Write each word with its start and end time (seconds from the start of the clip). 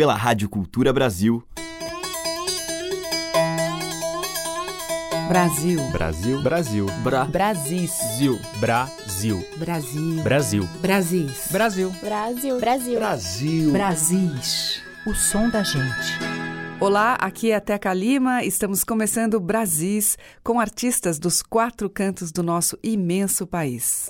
pela 0.00 0.14
Rádio 0.14 0.48
Cultura 0.48 0.94
Brasil. 0.94 1.44
Brasil. 5.28 5.78
Brasil. 5.92 6.42
Brasil. 6.42 6.86
Bra. 7.02 7.26
Brasis. 7.26 7.90
Zil. 8.16 8.40
Brasil. 8.58 9.46
Brasil. 9.58 10.22
Brasil. 10.22 10.68
Brasis. 10.80 11.48
Brasil. 11.52 11.90
Brasil. 12.00 12.58
Brasil. 12.58 12.98
Brasil. 12.98 13.72
Brasis. 13.72 14.82
O 15.06 15.12
som 15.12 15.50
da 15.50 15.62
gente. 15.62 16.18
Olá, 16.80 17.16
aqui 17.20 17.50
é 17.50 17.56
a 17.56 17.60
Teca 17.60 17.92
Lima. 17.92 18.42
Estamos 18.42 18.82
começando 18.82 19.38
Brasis 19.38 20.16
com 20.42 20.58
artistas 20.58 21.18
dos 21.18 21.42
quatro 21.42 21.90
cantos 21.90 22.32
do 22.32 22.42
nosso 22.42 22.78
imenso 22.82 23.46
país. 23.46 24.08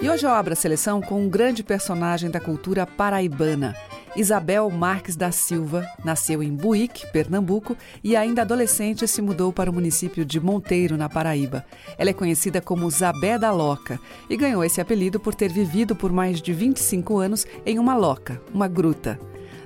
E 0.00 0.10
hoje 0.10 0.26
eu 0.26 0.30
abro 0.30 0.52
a 0.52 0.56
seleção 0.56 1.00
com 1.00 1.22
um 1.22 1.28
grande 1.28 1.62
personagem 1.62 2.30
da 2.30 2.38
cultura 2.38 2.86
paraibana. 2.86 3.74
Isabel 4.14 4.68
Marques 4.70 5.16
da 5.16 5.32
Silva 5.32 5.86
nasceu 6.04 6.42
em 6.42 6.52
Buíque, 6.54 7.10
Pernambuco, 7.12 7.74
e 8.04 8.14
ainda 8.14 8.42
adolescente 8.42 9.08
se 9.08 9.22
mudou 9.22 9.54
para 9.54 9.70
o 9.70 9.74
município 9.74 10.22
de 10.22 10.38
Monteiro, 10.38 10.98
na 10.98 11.08
Paraíba. 11.08 11.64
Ela 11.96 12.10
é 12.10 12.12
conhecida 12.12 12.60
como 12.60 12.90
Zabé 12.90 13.38
da 13.38 13.50
Loca 13.50 13.98
e 14.28 14.36
ganhou 14.36 14.62
esse 14.62 14.82
apelido 14.82 15.18
por 15.18 15.34
ter 15.34 15.50
vivido 15.50 15.96
por 15.96 16.12
mais 16.12 16.42
de 16.42 16.52
25 16.52 17.18
anos 17.18 17.46
em 17.64 17.78
uma 17.78 17.96
loca, 17.96 18.40
uma 18.52 18.68
gruta. 18.68 19.18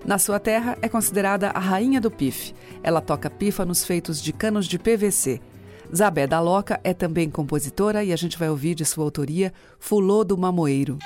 Na 0.05 0.17
sua 0.17 0.39
terra, 0.39 0.79
é 0.81 0.89
considerada 0.89 1.51
a 1.51 1.59
rainha 1.59 2.01
do 2.01 2.11
pife. 2.11 2.55
Ela 2.83 3.01
toca 3.01 3.29
pífanos 3.29 3.85
feitos 3.85 4.23
de 4.23 4.33
canos 4.33 4.67
de 4.67 4.79
PVC. 4.79 5.41
Zabé 5.95 6.27
da 6.27 6.41
Loca 6.41 6.81
é 6.85 6.95
também 6.95 7.29
compositora 7.29 8.05
e 8.05 8.13
a 8.13 8.17
gente 8.17 8.39
vai 8.39 8.49
ouvir 8.49 8.75
de 8.75 8.85
sua 8.85 9.05
autoria 9.05 9.53
Fulô 9.79 10.23
do 10.23 10.39
Mamoeiro. 10.39 10.99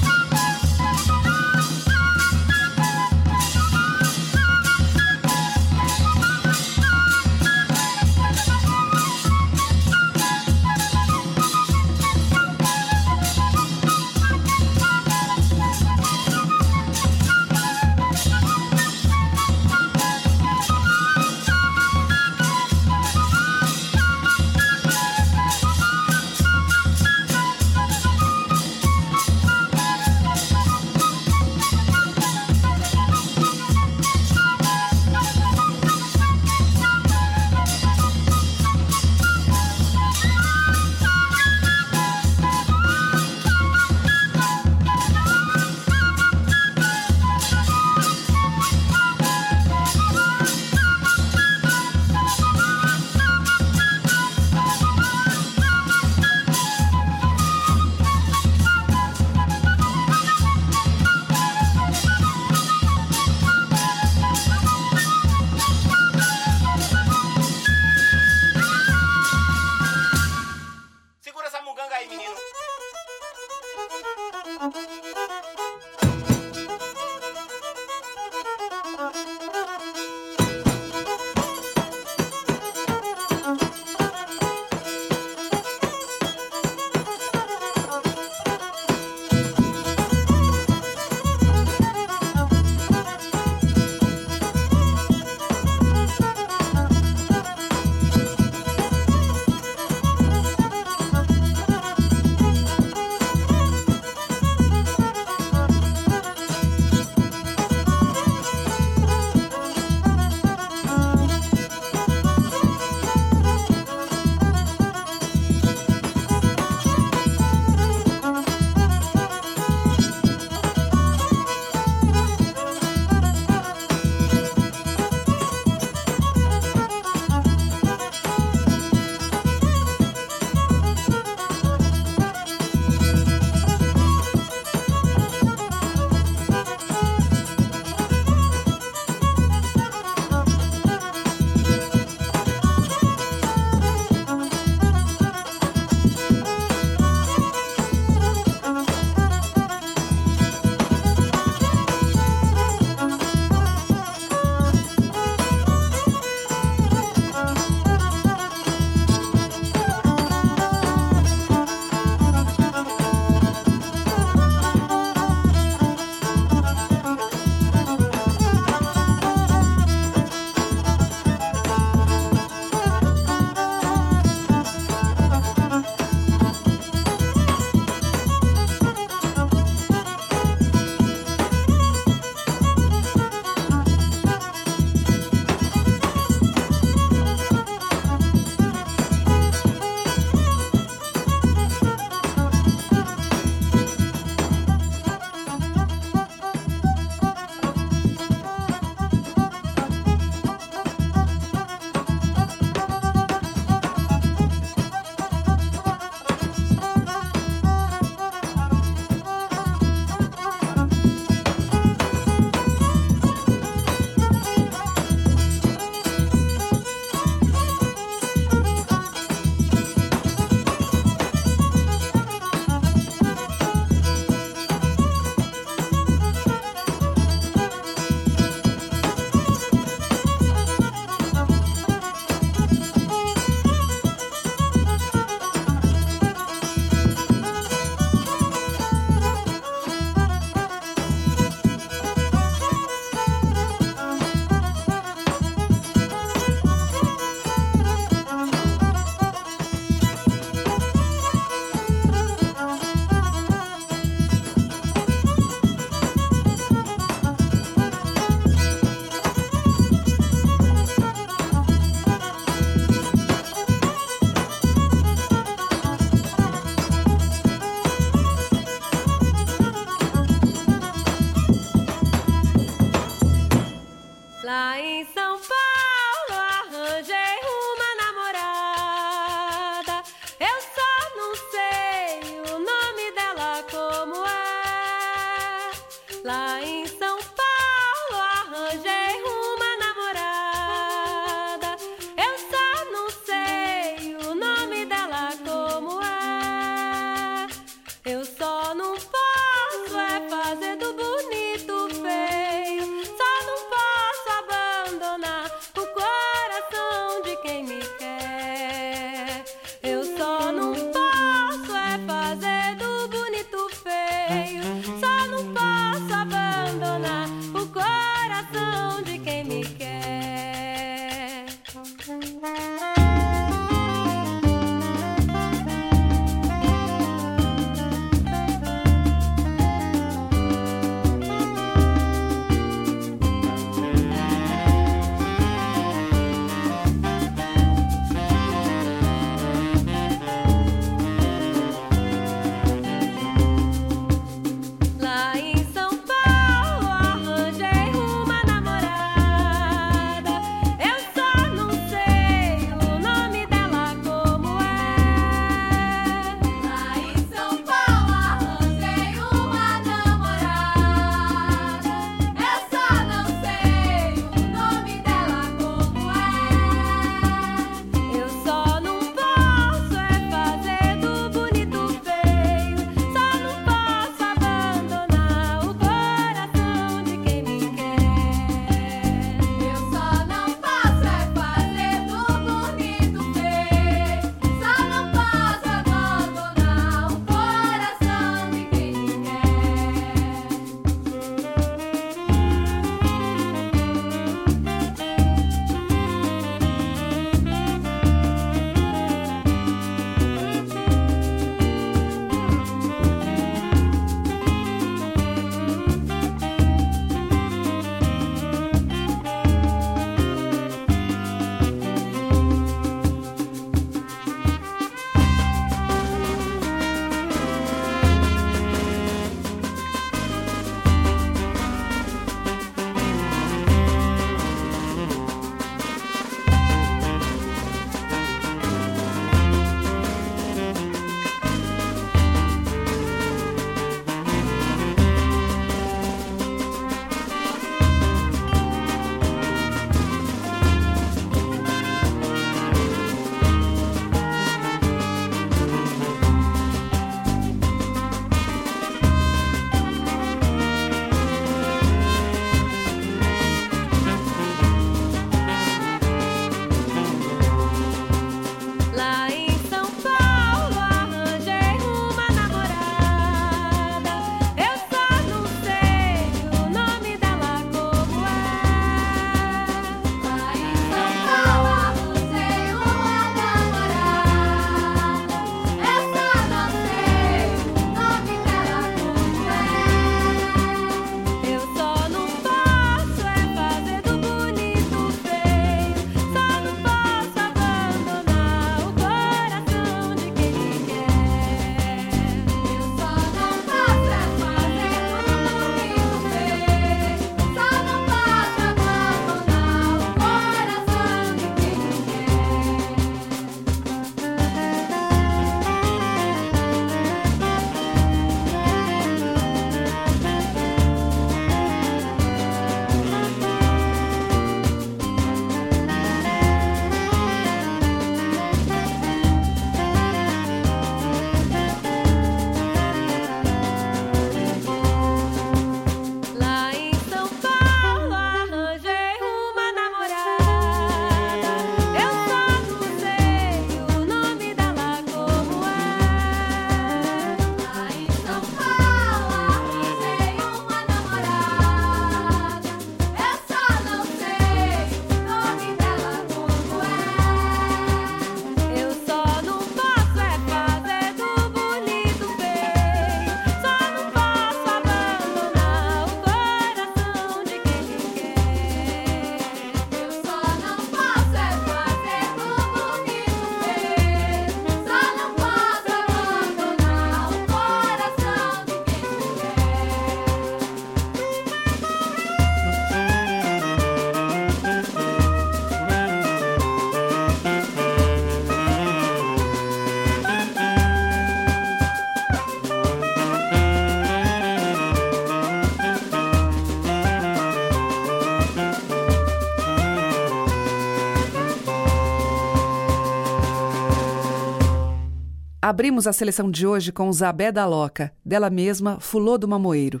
Abrimos 595.68 596.06
a 596.06 596.12
seleção 596.12 596.48
de 596.48 596.64
hoje 596.64 596.92
com 596.92 597.12
Zabé 597.12 597.50
da 597.50 597.66
Loca, 597.66 598.12
dela 598.24 598.48
mesma, 598.48 599.00
Fulô 599.00 599.36
do 599.36 599.48
Mamoeiro. 599.48 600.00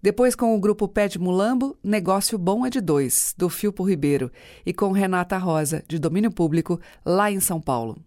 Depois 0.00 0.34
com 0.34 0.56
o 0.56 0.58
grupo 0.58 0.88
Pé 0.88 1.08
de 1.08 1.18
Mulambo, 1.18 1.76
Negócio 1.84 2.38
Bom 2.38 2.64
é 2.64 2.70
de 2.70 2.80
Dois, 2.80 3.34
do 3.36 3.50
Filpo 3.50 3.84
Ribeiro. 3.84 4.32
E 4.64 4.72
com 4.72 4.92
Renata 4.92 5.36
Rosa, 5.36 5.84
de 5.86 5.98
domínio 5.98 6.30
público, 6.30 6.80
lá 7.04 7.30
em 7.30 7.38
São 7.38 7.60
Paulo. 7.60 7.98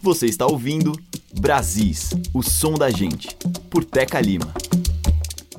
Você 0.00 0.24
está 0.24 0.46
ouvindo 0.46 0.92
Brasis, 1.38 2.12
o 2.32 2.42
som 2.42 2.76
da 2.76 2.88
gente, 2.88 3.36
por 3.68 3.84
Teca 3.84 4.18
Lima. 4.18 4.54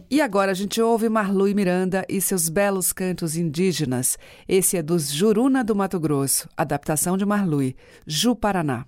E 0.10 0.22
agora 0.22 0.54
a 0.54 0.56
gente 0.56 0.82
ouve 0.82 1.08
Marlui 1.08 1.54
Miranda 1.54 2.04
e 2.10 2.20
seus 2.20 2.50
belos 2.50 2.92
cantos 2.92 3.38
indígenas. 3.38 4.18
Esse 4.50 4.76
é 4.76 4.82
dos 4.82 5.12
Juruna 5.12 5.64
do 5.64 5.76
Mato 5.76 6.00
Grosso, 6.00 6.50
adaptação 6.58 7.16
de 7.16 7.28
Marlui, 7.28 7.76
Ju 8.08 8.36
Paraná. 8.36 8.88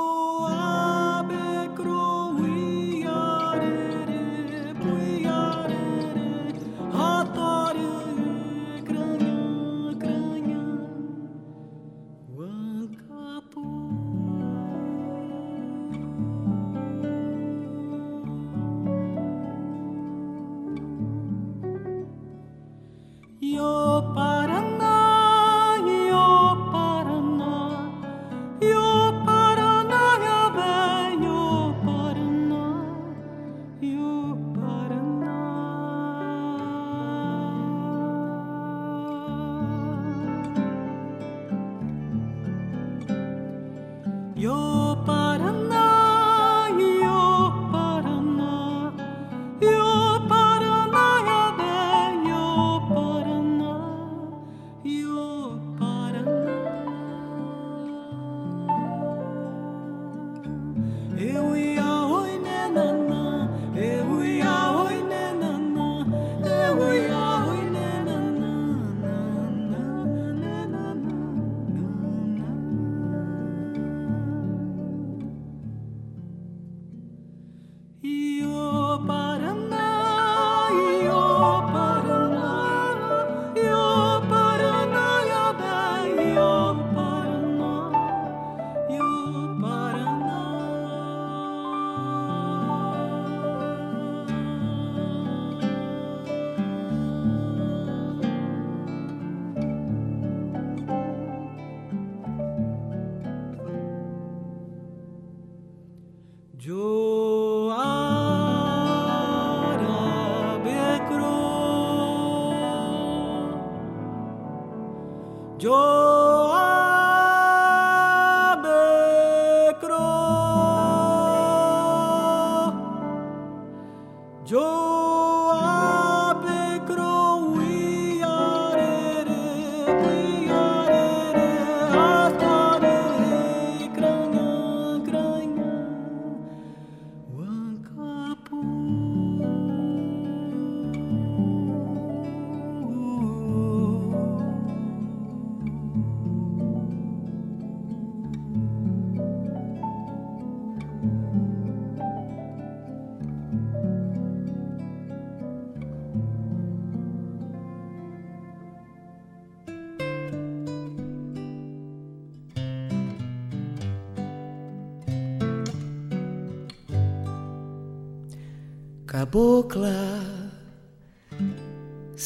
cabocla, 115.61 116.30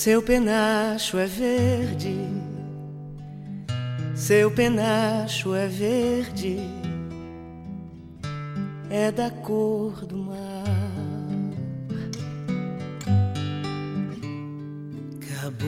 seu 0.05 0.21
penacho 0.21 1.17
é 1.17 1.25
verde, 1.25 2.15
seu 4.13 4.51
penacho 4.51 5.55
é 5.55 5.65
verde, 5.65 6.59
é 8.87 9.11
da 9.11 9.31
cor 9.31 10.05
do 10.05 10.15
mar. 10.15 10.63
Cabocla, 15.41 15.65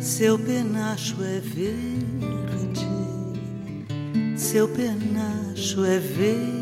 seu 0.00 0.36
penacho 0.40 1.22
é 1.22 1.38
verde, 1.38 2.88
seu 4.36 4.66
penacho 4.66 5.84
é 5.84 6.00
verde 6.00 6.59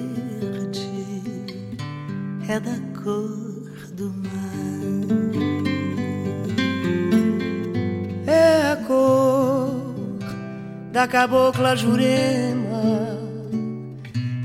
da 10.98 11.06
cabocla 11.06 11.76
Jurema. 11.76 12.82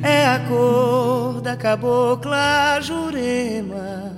É 0.03 0.27
a 0.27 0.39
cor 0.47 1.41
da 1.41 1.57
cabocla 1.57 2.79
Jurema. 2.79 4.13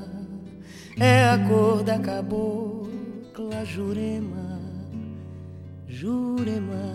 É 0.99 1.29
a 1.29 1.37
cor 1.47 1.81
da 1.81 1.97
cabocla 1.97 3.63
Jurema. 3.63 4.59
Jurema. 5.87 6.87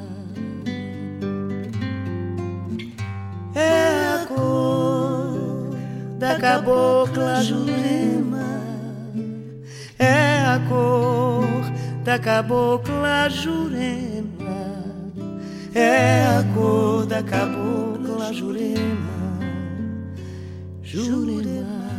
É 3.55 4.21
a 4.21 4.27
cor 4.27 5.71
da 6.19 6.39
cabocla 6.39 7.43
Jurema 7.43 8.61
é 9.99 10.41
a 10.45 10.61
cor 10.69 12.03
da 12.05 12.19
cabocla 12.19 13.29
Jurema 13.31 14.40
é 15.75 16.25
a 16.27 16.45
cor 16.55 17.07
da 17.07 17.23
cabocla 17.23 18.33
Jurema. 18.33 19.39
Jurema 20.83 21.90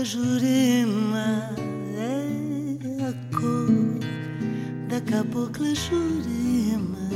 cabocla 0.00 0.04
Jurema 0.04 1.50
é 1.98 3.04
a 3.04 3.36
cor 3.36 3.98
da 4.88 5.00
cabocla 5.00 5.74
Jurema. 5.74 7.10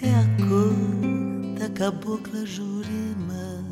É 0.00 0.10
a 0.14 0.46
cor 0.46 1.58
da 1.58 1.68
cabocla 1.70 2.46
Jurema 2.46 3.64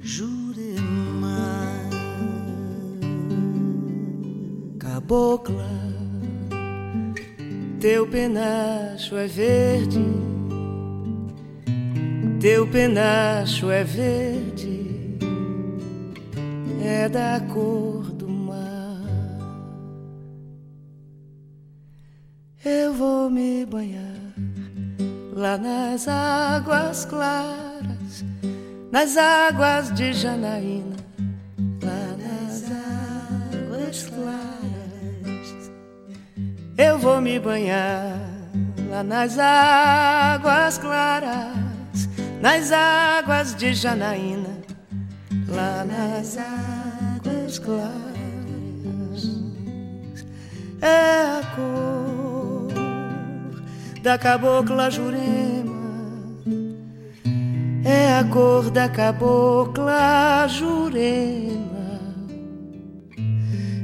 Jurema. 0.00 1.34
Cabocla, 4.78 5.70
teu 7.80 8.06
penacho 8.06 9.16
é 9.16 9.26
verde, 9.26 10.04
teu 12.40 12.66
penacho 12.66 13.70
é 13.70 13.84
verde 13.84 14.43
da 17.14 17.38
cor 17.52 18.10
do 18.10 18.28
mar. 18.28 19.00
Eu 22.64 22.92
vou 22.92 23.30
me 23.30 23.64
banhar 23.64 24.34
lá 25.32 25.56
nas 25.56 26.08
águas 26.08 27.04
claras, 27.04 28.24
nas 28.90 29.16
águas 29.16 29.94
de 29.94 30.12
Janaína, 30.12 30.96
lá 31.84 32.16
nas 32.18 32.64
águas 32.72 34.06
claras. 34.08 35.70
Eu 36.76 36.98
vou 36.98 37.20
me 37.20 37.38
banhar 37.38 38.18
lá 38.90 39.04
nas 39.04 39.38
águas 39.38 40.78
claras, 40.78 42.08
nas 42.42 42.72
águas 42.72 43.54
de 43.54 43.72
Janaína 43.72 44.54
lá 45.54 45.84
nas 45.84 46.36
águas 46.36 46.53
claras. 47.58 47.94
É 50.80 51.22
a 51.22 51.42
cor 51.56 52.72
da 54.02 54.18
cabocla 54.18 54.90
Jurema, 54.90 55.72
é 57.84 58.18
a 58.18 58.24
cor 58.24 58.70
da 58.70 58.88
cabocla 58.88 60.46
Jurema, 60.48 62.00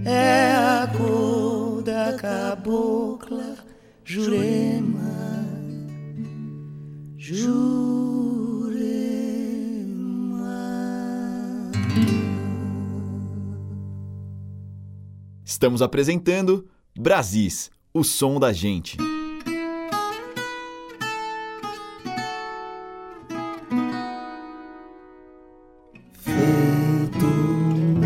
é 0.05 0.53
a 0.53 0.87
cor 0.95 1.83
da 1.83 2.13
cabocla 2.19 3.57
Jurema. 4.05 5.01
Jurema. 7.17 8.10
Estamos 15.61 15.83
apresentando 15.83 16.67
Brasis, 16.99 17.71
o 17.93 18.03
som 18.03 18.41
da 18.41 18.51
gente. 18.51 18.97
Feito 26.15 27.27
um 27.27 28.01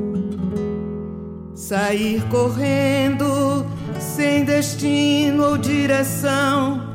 sair 1.53 2.27
correndo 2.29 3.63
sem 3.99 4.43
destino 4.43 5.49
ou 5.49 5.57
direção 5.59 6.90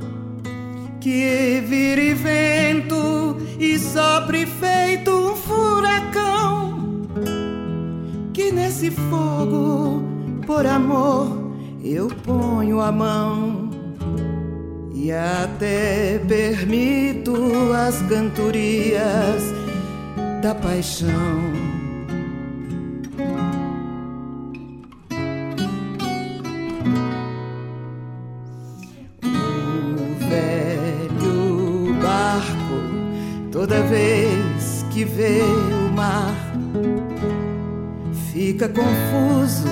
que 1.06 1.60
vire 1.60 2.14
vento 2.14 3.36
e 3.60 3.78
sopre 3.78 4.44
feito 4.44 5.12
um 5.12 5.36
furacão. 5.36 7.06
Que 8.34 8.50
nesse 8.50 8.90
fogo, 8.90 10.02
por 10.44 10.66
amor, 10.66 11.52
eu 11.84 12.08
ponho 12.24 12.80
a 12.80 12.90
mão 12.90 13.70
e 14.92 15.12
até 15.12 16.18
permito 16.26 17.36
as 17.72 18.02
cantorias 18.08 19.44
da 20.42 20.56
paixão. 20.56 21.55
Fica 38.56 38.70
confuso, 38.70 39.68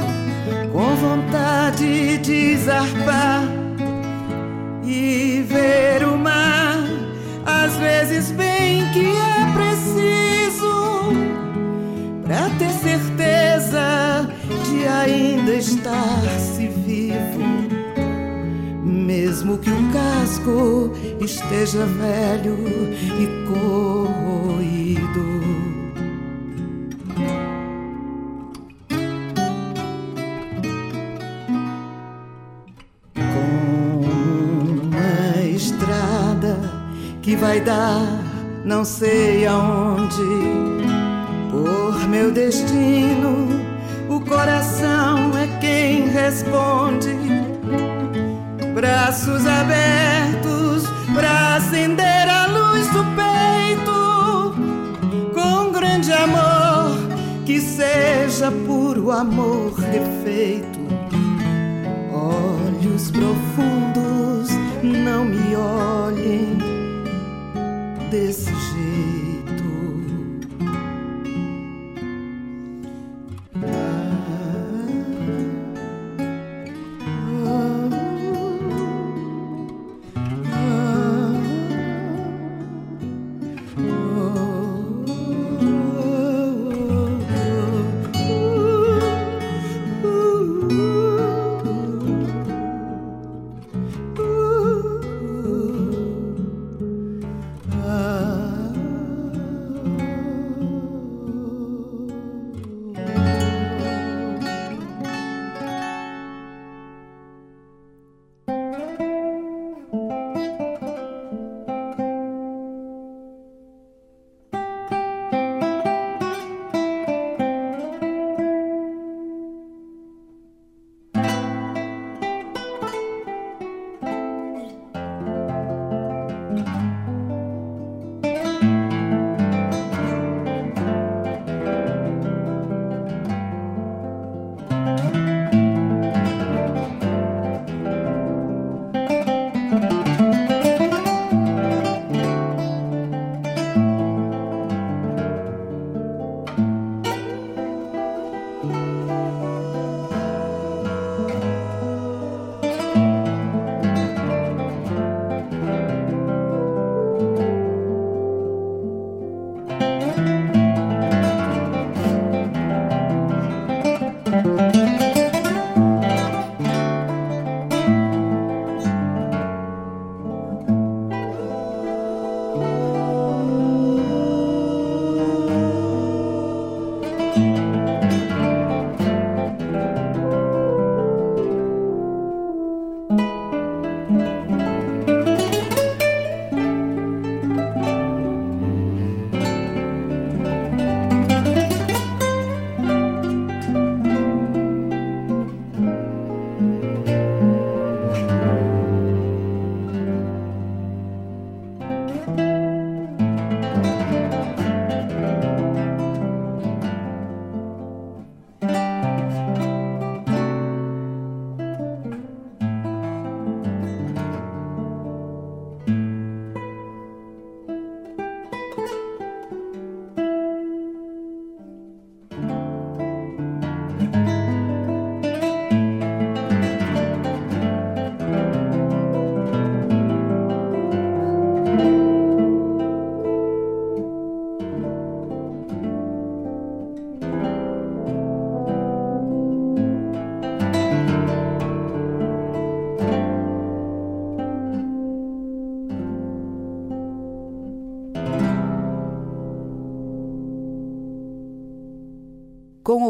com 0.71 0.95
vontade 0.97 2.19
de 2.19 2.55
zarpar 2.59 3.45
e 4.85 5.43
ver 5.49 6.07
o 6.07 6.19
mar. 6.19 6.85
Às 7.47 7.75
vezes, 7.77 8.31
bem 8.33 8.83
que 8.93 9.07
é 9.07 9.53
preciso 9.55 11.13
pra 12.25 12.51
ter 12.59 12.71
certeza 12.73 14.29
de 14.69 14.87
ainda 14.87 15.55
estar-se 15.55 16.69
vivo 16.69 17.45
mesmo 18.85 19.59
que 19.59 19.71
o 19.71 19.93
casco 19.93 20.93
esteja 21.21 21.87
velho 21.87 22.59
e 23.19 23.47
corroído. 23.49 24.24
Vai 37.45 37.61
dar 37.61 38.01
não 38.65 38.87
sei 38.87 39.47
aonde, 39.47 40.25
por 41.51 42.09
meu 42.09 42.31
destino, 42.33 43.61
o 44.09 44.19
coração 44.19 45.31
é 45.37 45.47
quem 45.61 46.09
responde. 46.09 47.15
Braços 48.75 49.47
abertos 49.47 50.85
para 51.15 51.57
acender 51.57 52.27
a 52.27 52.47
luz 52.47 52.87
do 52.89 53.05
peito, 53.15 54.55
com 55.35 55.71
grande 55.71 56.13
amor, 56.13 56.97
que 57.45 57.61
seja 57.61 58.51
puro 58.67 59.11
amor 59.11 59.75
refeito. 59.75 60.79
Olhos 62.11 63.11
profundos, 63.11 64.49
não 64.83 65.27
me 65.27 65.55
olhem 65.55 66.64
desse 68.15 68.54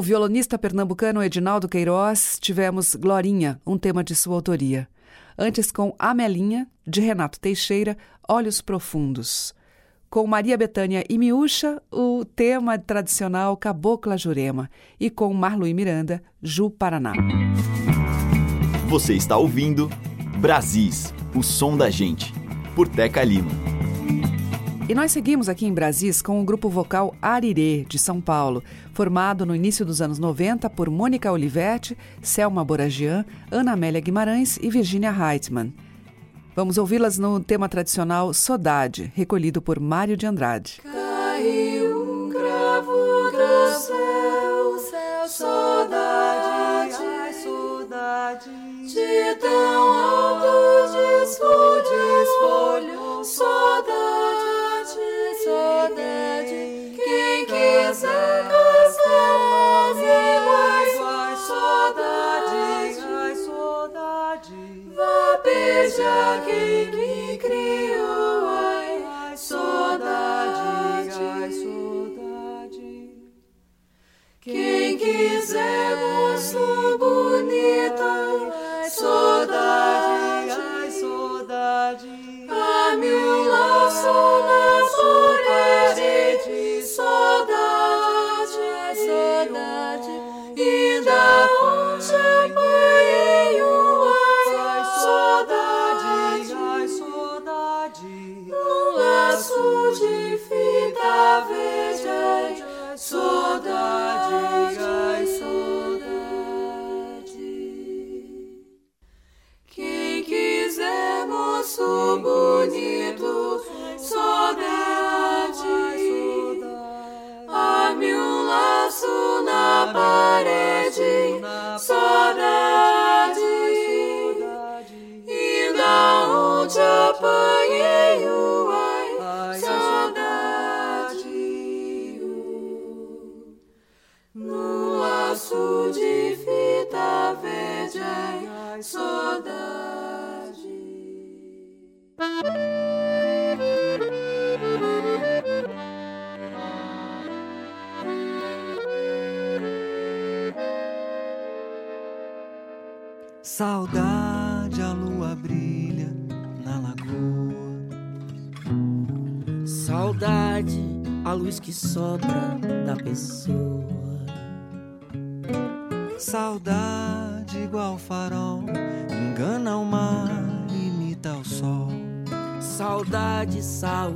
violonista 0.05 0.59
pernambucano 0.59 1.23
Edinaldo 1.23 1.67
Queiroz, 1.67 2.37
tivemos 2.39 2.95
Glorinha, 2.95 3.59
um 3.67 3.79
tema 3.79 4.05
de 4.05 4.15
sua 4.15 4.35
autoria. 4.35 4.87
Antes, 5.37 5.73
com 5.73 5.95
Amelinha, 5.99 6.69
de 6.87 7.01
Renato 7.01 7.41
Teixeira, 7.41 7.97
Olhos 8.29 8.61
Profundos. 8.61 9.55
Com 10.11 10.27
Maria 10.27 10.57
Betânia 10.57 11.05
e 11.09 11.19
Miúcha, 11.19 11.83
o 11.91 12.25
tema 12.25 12.79
tradicional 12.79 13.57
Cabocla 13.57 14.17
Jurema. 14.17 14.71
E 15.01 15.11
com 15.11 15.33
Marlui 15.33 15.73
Miranda, 15.73 16.23
Ju 16.41 16.71
Paraná. 16.71 17.15
Você 18.87 19.15
está 19.15 19.37
ouvindo 19.37 19.91
Brasis, 20.39 21.13
o 21.35 21.43
som 21.43 21.77
da 21.77 21.89
gente, 21.91 22.33
por 22.77 22.87
Teca 22.87 23.25
Lima. 23.25 23.51
E 24.87 24.95
nós 24.95 25.13
seguimos 25.13 25.49
aqui 25.49 25.65
em 25.65 25.73
Brasis 25.73 26.21
com 26.21 26.39
o 26.39 26.45
grupo 26.45 26.69
vocal 26.69 27.17
Arirê, 27.23 27.87
de 27.89 27.99
São 27.99 28.21
Paulo, 28.21 28.63
formado 28.93 29.47
no 29.47 29.57
início 29.57 29.83
dos 29.83 30.03
anos 30.03 30.19
90 30.19 30.69
por 30.69 30.91
Mônica 30.91 31.33
Olivetti, 31.33 31.97
Selma 32.21 32.63
Boragian, 32.63 33.25
Ana 33.51 33.73
Amélia 33.73 34.03
Guimarães 34.03 34.59
e 34.61 34.69
Virginia 34.69 35.11
Heitman. 35.11 35.73
Vamos 36.55 36.77
ouvi-las 36.77 37.17
no 37.17 37.41
tema 37.41 37.67
tradicional 37.67 38.35
Sodade, 38.35 39.11
recolhido 39.15 39.63
por 39.63 39.81
Mário 39.81 40.19
de 40.19 40.27
Andrade. 40.27 40.83
Caiu 40.83 42.27
um 42.27 42.29
cravo 42.29 43.31
do 43.33 43.81
céu, 43.81 44.79
céu, 44.91 45.29
saudade, 45.29 46.95
ai, 47.03 47.33
saudade, 47.33 48.51
de 48.87 49.35
tão 49.41 49.93
alto 49.93 50.53
desfolho, 51.89 53.25
saudade 53.25 54.44
saudade. 55.45 56.97
Quem 56.97 57.45
quiser 57.45 58.49
casar, 58.49 59.95
vai, 59.95 60.99
vai, 60.99 61.37
saudade, 61.37 63.01
ai, 63.05 63.35
saudade. 63.37 64.55
Vá 64.97 65.41
beijar 65.45 66.45
quem 66.47 66.91
me 66.93 67.37
criou, 67.37 68.47
ai, 68.49 69.37
saudade, 69.37 71.21
ai, 71.21 71.53
saudade. 71.53 73.11
Quem 74.41 74.97
quiser 74.97 75.97
moço 75.97 76.74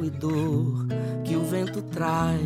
e 0.08 0.10
dor 0.10 0.86
que 1.22 1.36
o 1.36 1.44
vento 1.44 1.82
traz. 1.82 2.40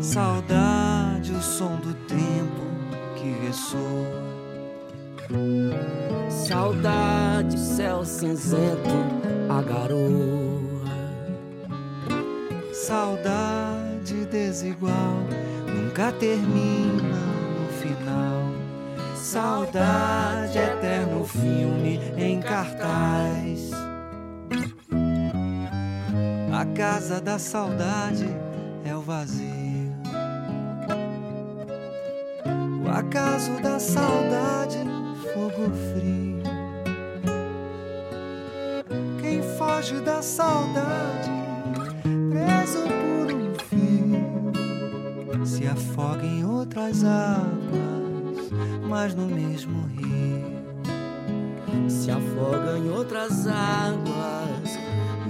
Saudade, 0.00 1.32
o 1.32 1.42
som 1.42 1.76
do 1.76 1.94
tempo 2.06 2.62
que 3.16 3.46
ressoa. 3.46 4.22
Saudade, 6.28 7.58
céu 7.58 8.04
cinzento, 8.04 8.90
a 9.48 9.62
garoa. 9.62 10.84
Saudade 12.72 14.26
desigual, 14.26 15.16
nunca 15.74 16.12
termina 16.12 17.18
no 17.58 17.68
final. 17.80 19.16
Saudade, 19.16 20.58
eterno 20.58 21.24
filme 21.24 21.98
em 22.18 22.40
cartaz. 22.40 23.70
A 26.64 26.66
casa 26.74 27.20
da 27.20 27.38
saudade 27.38 28.26
é 28.86 28.96
o 28.96 29.02
vazio. 29.02 29.92
O 32.82 32.88
acaso 32.88 33.52
da 33.62 33.78
saudade, 33.78 34.78
fogo 35.34 35.70
frio. 35.92 36.42
Quem 39.20 39.42
foge 39.58 40.00
da 40.00 40.22
saudade, 40.22 41.30
preso 42.30 42.78
por 42.80 43.34
um 43.34 43.54
fio, 43.68 45.44
se 45.44 45.66
afoga 45.66 46.24
em 46.24 46.46
outras 46.46 47.04
águas, 47.04 48.50
mas 48.88 49.14
no 49.14 49.26
mesmo 49.26 49.86
rio. 49.88 50.64
Se 51.90 52.10
afoga 52.10 52.78
em 52.78 52.88
outras 52.88 53.46
águas, 53.46 54.83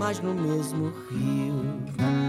mas 0.05 0.21
no 0.21 0.35
mesmo 0.35 0.93
rio. 1.11 2.24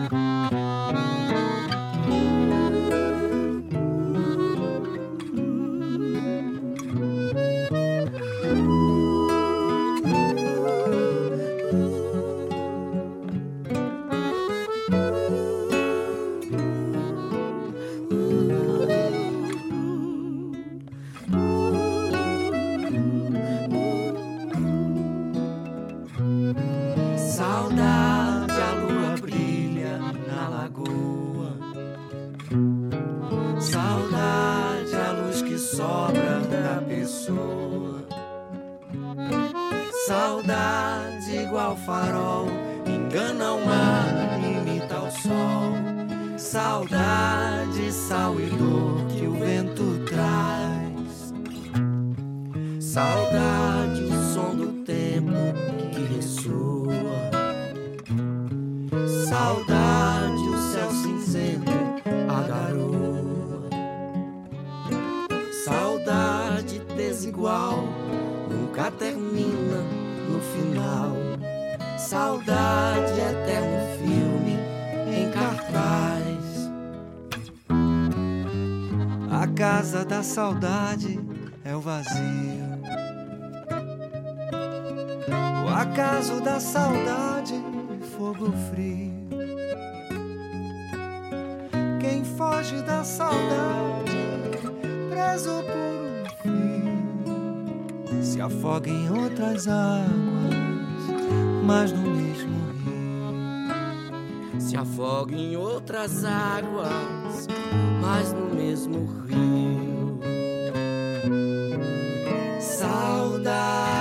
saudade, 59.65 60.49
o 60.49 60.57
céu 60.57 60.91
cinzento, 60.91 61.71
a 62.29 62.41
garoa. 62.47 63.69
Saudade 65.65 66.79
desigual, 66.95 67.83
nunca 68.49 68.91
termina 68.91 69.81
no 70.29 70.39
final. 70.39 71.13
Saudade, 71.97 73.19
eterno 73.19 73.97
filme 73.97 74.59
em 75.11 75.31
cartaz. 75.31 76.69
A 79.31 79.47
casa 79.47 80.05
da 80.05 80.21
saudade 80.21 81.19
é 81.63 81.75
o 81.75 81.81
vazio. 81.81 82.75
O 85.65 85.69
acaso 85.69 86.41
da 86.41 86.59
saudade, 86.59 87.55
fogo 88.15 88.53
frio. 88.69 89.14
Foge 92.25 92.81
da 92.81 93.03
saudade, 93.03 94.11
preso 95.09 95.63
por 95.63 95.77
um 95.77 96.25
fio, 96.41 98.23
se 98.23 98.41
afoga 98.41 98.89
em 98.89 99.09
outras 99.09 99.67
águas, 99.67 100.55
mas 101.63 101.91
no 101.91 102.01
mesmo 102.11 102.71
rio. 102.83 104.59
Se 104.59 104.75
afoga 104.75 105.35
em 105.35 105.55
outras 105.55 106.25
águas, 106.25 107.47
mas 108.01 108.33
no 108.33 108.55
mesmo 108.55 109.05
rio. 109.27 110.19
Saudade. 112.59 113.94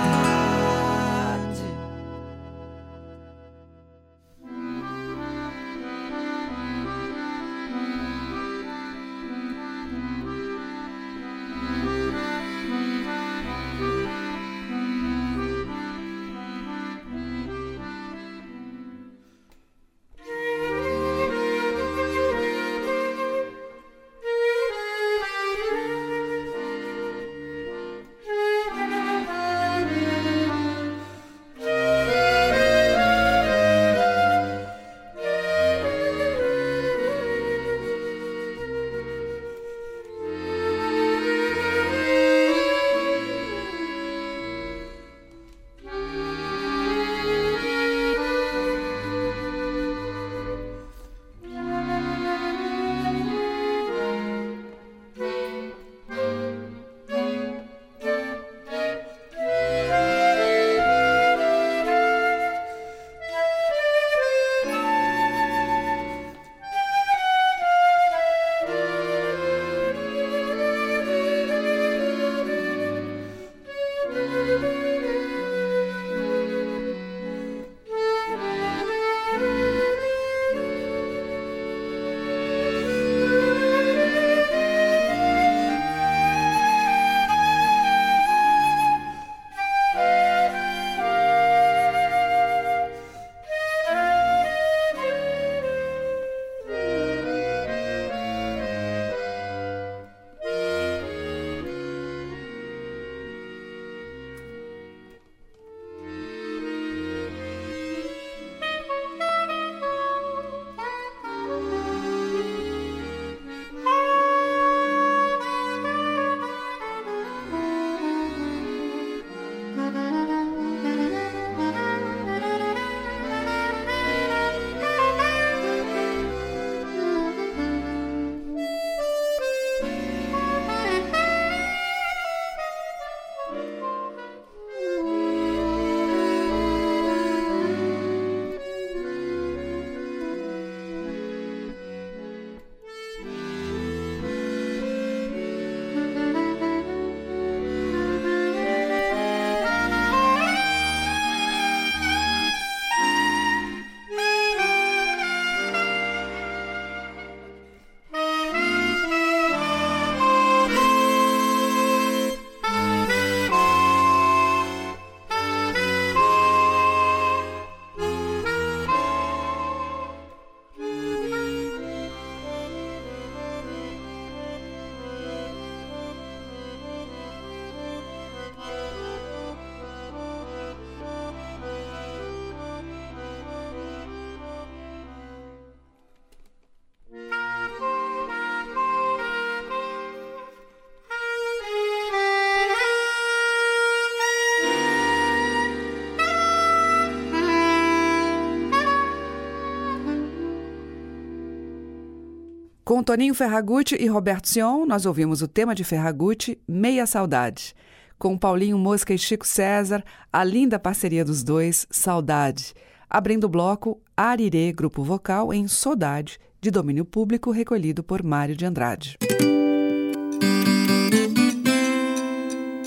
Com 202.95 203.03
Toninho 203.03 203.35
Ferragutti 203.35 203.93
e 203.99 204.07
Roberto 204.07 204.47
Sion, 204.47 204.85
nós 204.85 205.05
ouvimos 205.05 205.41
o 205.41 205.49
tema 205.49 205.75
de 205.75 205.83
Ferragutti, 205.83 206.57
Meia 206.65 207.05
Saudade. 207.05 207.75
Com 208.17 208.37
Paulinho 208.37 208.77
Mosca 208.77 209.13
e 209.13 209.17
Chico 209.17 209.45
César, 209.45 210.01
a 210.31 210.45
linda 210.45 210.79
parceria 210.79 211.25
dos 211.25 211.43
dois, 211.43 211.85
Saudade. 211.91 212.73
Abrindo 213.09 213.43
o 213.43 213.49
bloco, 213.49 214.01
Arirê, 214.15 214.71
grupo 214.71 215.03
vocal 215.03 215.53
em 215.53 215.67
Saudade, 215.67 216.39
de 216.61 216.71
domínio 216.71 217.03
público 217.03 217.51
recolhido 217.51 218.01
por 218.01 218.23
Mário 218.23 218.55
de 218.55 218.65
Andrade. 218.65 219.17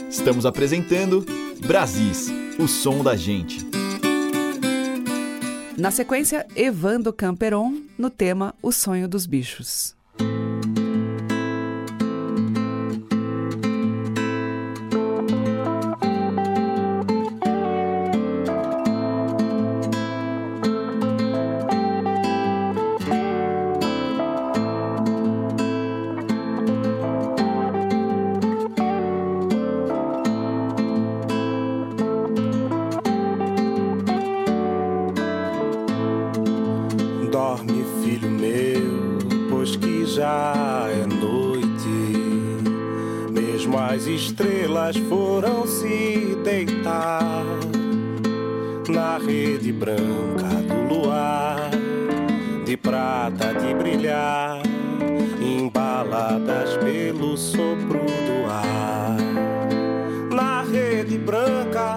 Estamos 0.08 0.46
apresentando 0.46 1.22
Brasis, 1.66 2.30
o 2.58 2.66
som 2.66 3.04
da 3.04 3.14
gente. 3.14 3.58
Na 5.76 5.90
sequência, 5.90 6.46
Evando 6.56 7.12
Camperon, 7.12 7.74
no 7.98 8.08
tema 8.08 8.54
O 8.62 8.72
Sonho 8.72 9.06
dos 9.06 9.26
Bichos. 9.26 9.97
de 52.68 52.76
prata 52.76 53.54
de 53.54 53.72
brilhar, 53.72 54.60
embaladas 55.40 56.76
pelo 56.84 57.34
sopro 57.34 58.04
do 58.04 58.44
ar. 58.46 59.16
Na 60.30 60.60
rede 60.64 61.16
branca 61.16 61.96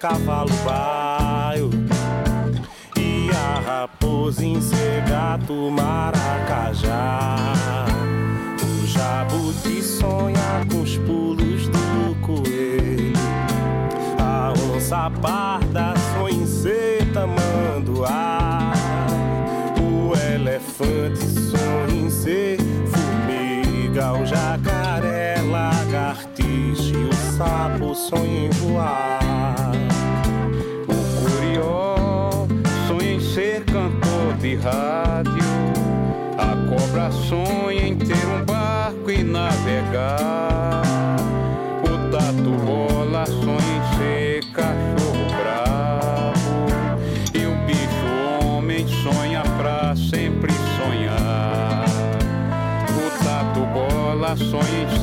cavalo 0.00 0.50
baio 0.64 1.68
e 2.96 3.28
a 3.36 3.60
raposa 3.60 4.42
em 4.42 4.58
ser 4.58 5.02
gato 5.06 5.70
maracajá. 5.70 7.36
O 8.62 8.86
jabuti 8.86 9.82
sonha 9.82 10.66
com 10.70 10.80
os 10.80 10.96
pulos 10.96 11.68
do 11.68 12.16
coelho, 12.22 13.12
a 14.18 14.54
onça 14.74 15.10
parda 15.20 15.92
sonha 16.14 16.34
em 16.34 16.46
ser 16.46 17.12
tamanduá. 17.12 18.72
O 19.82 20.16
elefante 20.34 21.26
sonha 21.26 22.06
em 22.06 22.08
ser 22.08 22.56
formiga, 22.86 24.14
o 24.14 24.24
jacaré 24.24 25.42
lagartixa 25.42 26.96
e 26.96 27.04
o 27.04 27.12
sapo 27.36 27.94
sonha 27.94 28.46
em 28.46 28.50
voar. 28.50 29.19
rádio. 34.60 35.42
A 36.38 36.54
cobra 36.68 37.10
sonha 37.10 37.86
em 37.86 37.96
ter 37.96 38.14
um 38.26 38.44
barco 38.44 39.10
e 39.10 39.22
navegar. 39.22 40.82
O 41.84 42.10
tatu 42.10 42.50
bola 42.64 43.26
sonha 43.26 43.76
em 43.76 43.82
ser 43.96 44.44
cachorro 44.52 45.26
bravo. 45.40 46.66
E 47.34 47.46
o 47.46 47.54
bicho 47.66 48.46
homem 48.46 48.86
sonha 48.86 49.42
pra 49.58 49.94
sempre 49.96 50.52
sonhar. 50.76 51.84
O 52.90 53.24
tatu 53.24 53.66
bola 53.72 54.36
sonha 54.36 54.82
em 54.82 54.99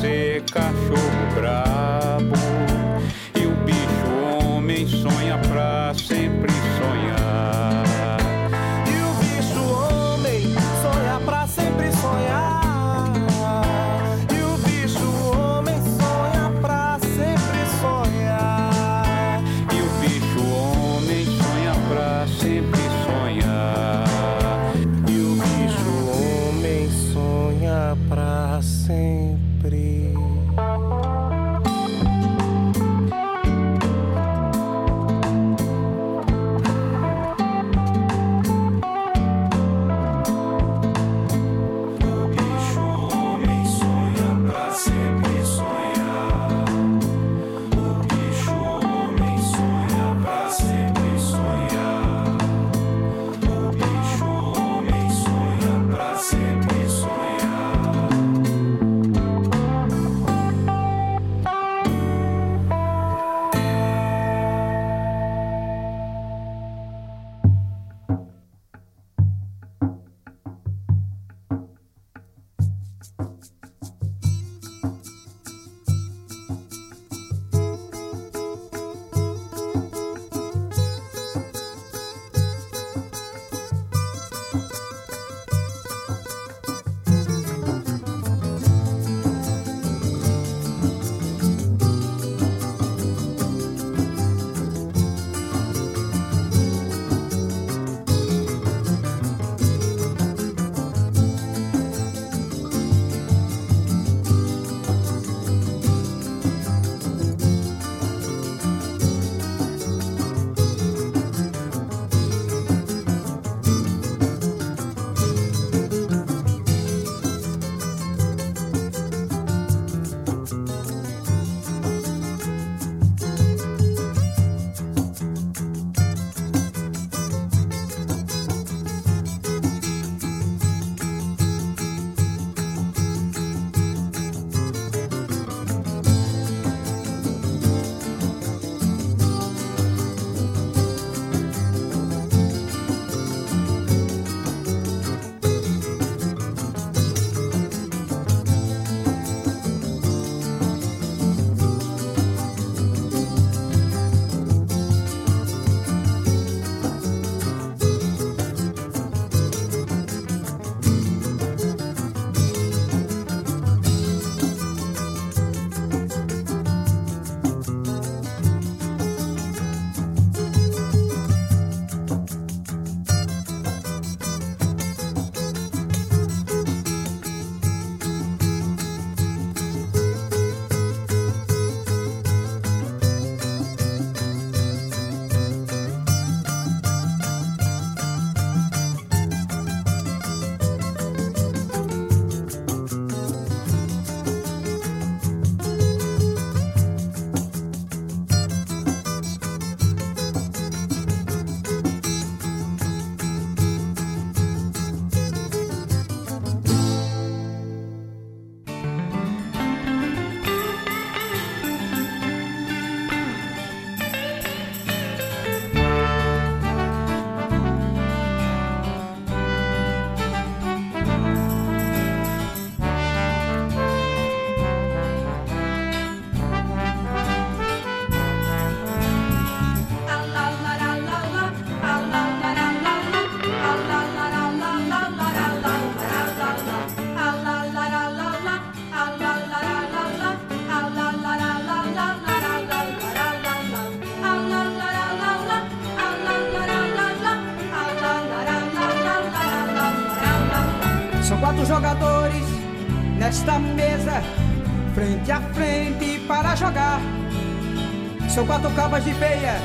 São 258.38 258.46
quatro 258.46 258.70
cabas 258.70 259.02
de 259.02 259.12
peia 259.14 259.60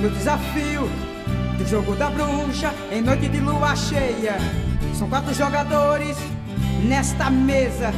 no 0.00 0.08
desafio 0.08 0.88
do 1.58 1.66
jogo 1.68 1.94
da 1.94 2.08
bruxa 2.08 2.72
em 2.90 3.02
noite 3.02 3.28
de 3.28 3.38
lua 3.38 3.76
cheia. 3.76 4.36
São 4.98 5.10
quatro 5.10 5.34
jogadores 5.34 6.16
nesta 6.88 7.28
mesa, 7.28 7.92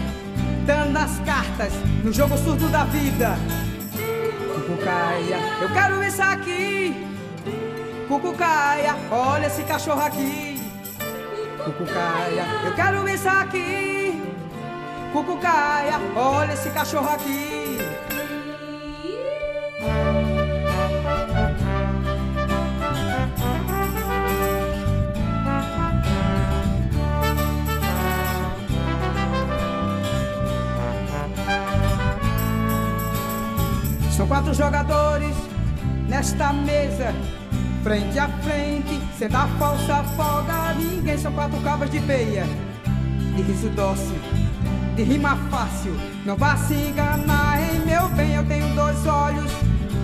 dando 0.67 0.97
as 0.97 1.21
cartas 1.21 1.73
no 2.03 2.13
jogo 2.13 2.37
surdo 2.37 2.69
da 2.71 2.83
vida. 2.87 3.37
Cucucaia, 4.57 5.39
eu 5.63 5.73
quero 5.73 6.03
isso 6.03 6.23
aqui. 6.23 7.07
Cucucaia, 8.09 8.97
olha 9.13 9.47
esse 9.47 9.63
cachorro 9.63 10.01
aqui. 10.01 10.61
Cucucaia, 11.65 12.45
eu 12.65 12.75
quero 12.75 13.09
isso 13.09 13.29
aqui. 13.29 14.21
Cucucaia, 15.13 16.01
olha 16.17 16.55
esse 16.55 16.71
cachorro 16.71 17.11
aqui. 17.11 17.54
São 34.17 34.29
quatro 34.29 34.55
jogadores 34.55 35.35
nesta 36.09 36.53
mesa, 36.53 37.13
frente 37.83 38.17
a 38.17 38.29
frente, 38.29 39.01
sem 39.19 39.29
dar 39.29 39.49
falsa 39.59 40.05
folga 40.17 40.53
a 40.53 40.75
ninguém. 40.75 41.19
São 41.19 41.33
quatro 41.33 41.61
cabas 41.63 41.91
de 41.91 41.99
peia, 41.99 42.47
de 43.35 43.43
riso 43.43 43.69
dócil, 43.71 44.15
de 44.95 45.03
rima 45.03 45.37
fácil. 45.51 45.97
Não 46.25 46.37
vá 46.37 46.57
se 46.57 46.75
enganar 46.75 47.61
em 47.61 47.81
meu 47.81 48.09
bem. 48.11 48.37
Eu 48.37 48.47
tenho 48.47 48.73
dois 48.77 49.05
olhos, 49.05 49.51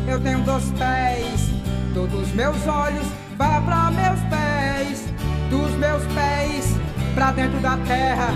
eu 0.09 0.21
tenho 0.21 0.41
dois 0.41 0.65
pés. 0.73 1.49
Todos 1.95 2.33
meus 2.33 2.67
olhos 2.67 3.07
vão 3.39 3.63
para 3.63 3.93
meus 3.93 4.19
pés, 4.29 5.05
dos 5.51 5.71
meus 5.79 6.03
pés 6.15 6.77
para 7.15 7.31
dentro 7.31 7.61
da 7.61 7.77
terra, 7.87 8.31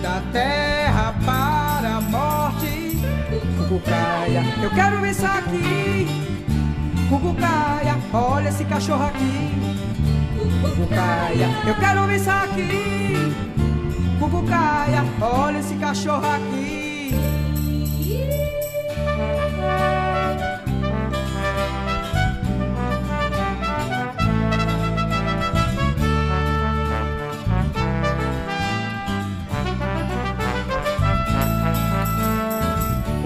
da 0.00 0.22
terra 0.32 1.14
para 1.26 1.96
a 1.96 2.00
morte. 2.00 2.79
Cucucaia, 3.70 4.42
eu 4.64 4.70
quero 4.70 5.06
isso 5.06 5.24
aqui. 5.24 6.04
Cucucaia, 7.08 7.96
olha 8.12 8.48
esse 8.48 8.64
cachorro 8.64 9.04
aqui. 9.04 9.52
Cucucaia, 10.60 11.48
eu 11.64 11.74
quero 11.76 12.10
isso 12.10 12.28
aqui. 12.28 13.32
Cucucaia, 14.18 15.04
olha 15.20 15.58
esse 15.58 15.76
cachorro 15.76 16.26
aqui. 16.26 16.79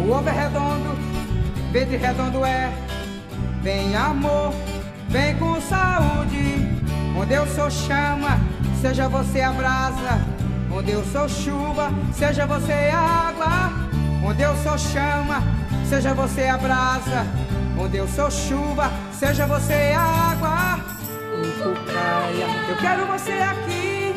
O 0.04 0.12
ovo 0.12 0.28
é 0.28 0.32
redondo, 0.32 0.98
verde 1.72 1.96
redondo 1.96 2.44
é. 2.44 2.70
Vem 3.62 3.96
amor, 3.96 4.52
vem 5.08 5.34
com 5.38 5.58
saúde. 5.62 6.68
Onde 7.16 7.32
eu 7.32 7.46
sou 7.46 7.70
chama, 7.70 8.38
seja 8.82 9.08
você 9.08 9.40
a 9.40 9.50
brasa. 9.50 10.20
Onde 10.70 10.90
eu 10.90 11.02
sou 11.06 11.26
chuva, 11.26 11.90
seja 12.12 12.44
você 12.44 12.90
água. 12.92 13.72
Onde 14.22 14.42
eu 14.42 14.54
sou 14.56 14.76
chama, 14.76 15.42
seja 15.88 16.12
você 16.12 16.48
a 16.48 16.58
brasa. 16.58 17.26
Onde 17.78 17.96
eu 17.96 18.06
sou 18.06 18.30
chuva, 18.30 18.90
seja 19.10 19.46
você 19.46 19.94
água. 19.96 20.80
Cucucaia, 21.34 22.46
eu 22.68 22.76
quero 22.76 23.06
você 23.06 23.32
aqui. 23.32 24.14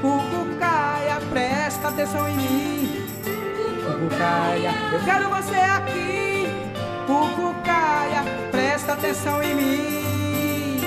Cucucaia, 0.00 1.20
presta 1.28 1.88
atenção 1.88 2.28
em 2.28 2.36
mim. 2.36 2.97
Cucucaia, 3.98 4.70
eu 4.92 5.04
quero 5.04 5.28
você 5.28 5.56
aqui. 5.56 6.44
Cucucaia, 7.04 8.22
presta 8.48 8.92
atenção 8.92 9.42
em 9.42 9.56
mim. 9.56 10.78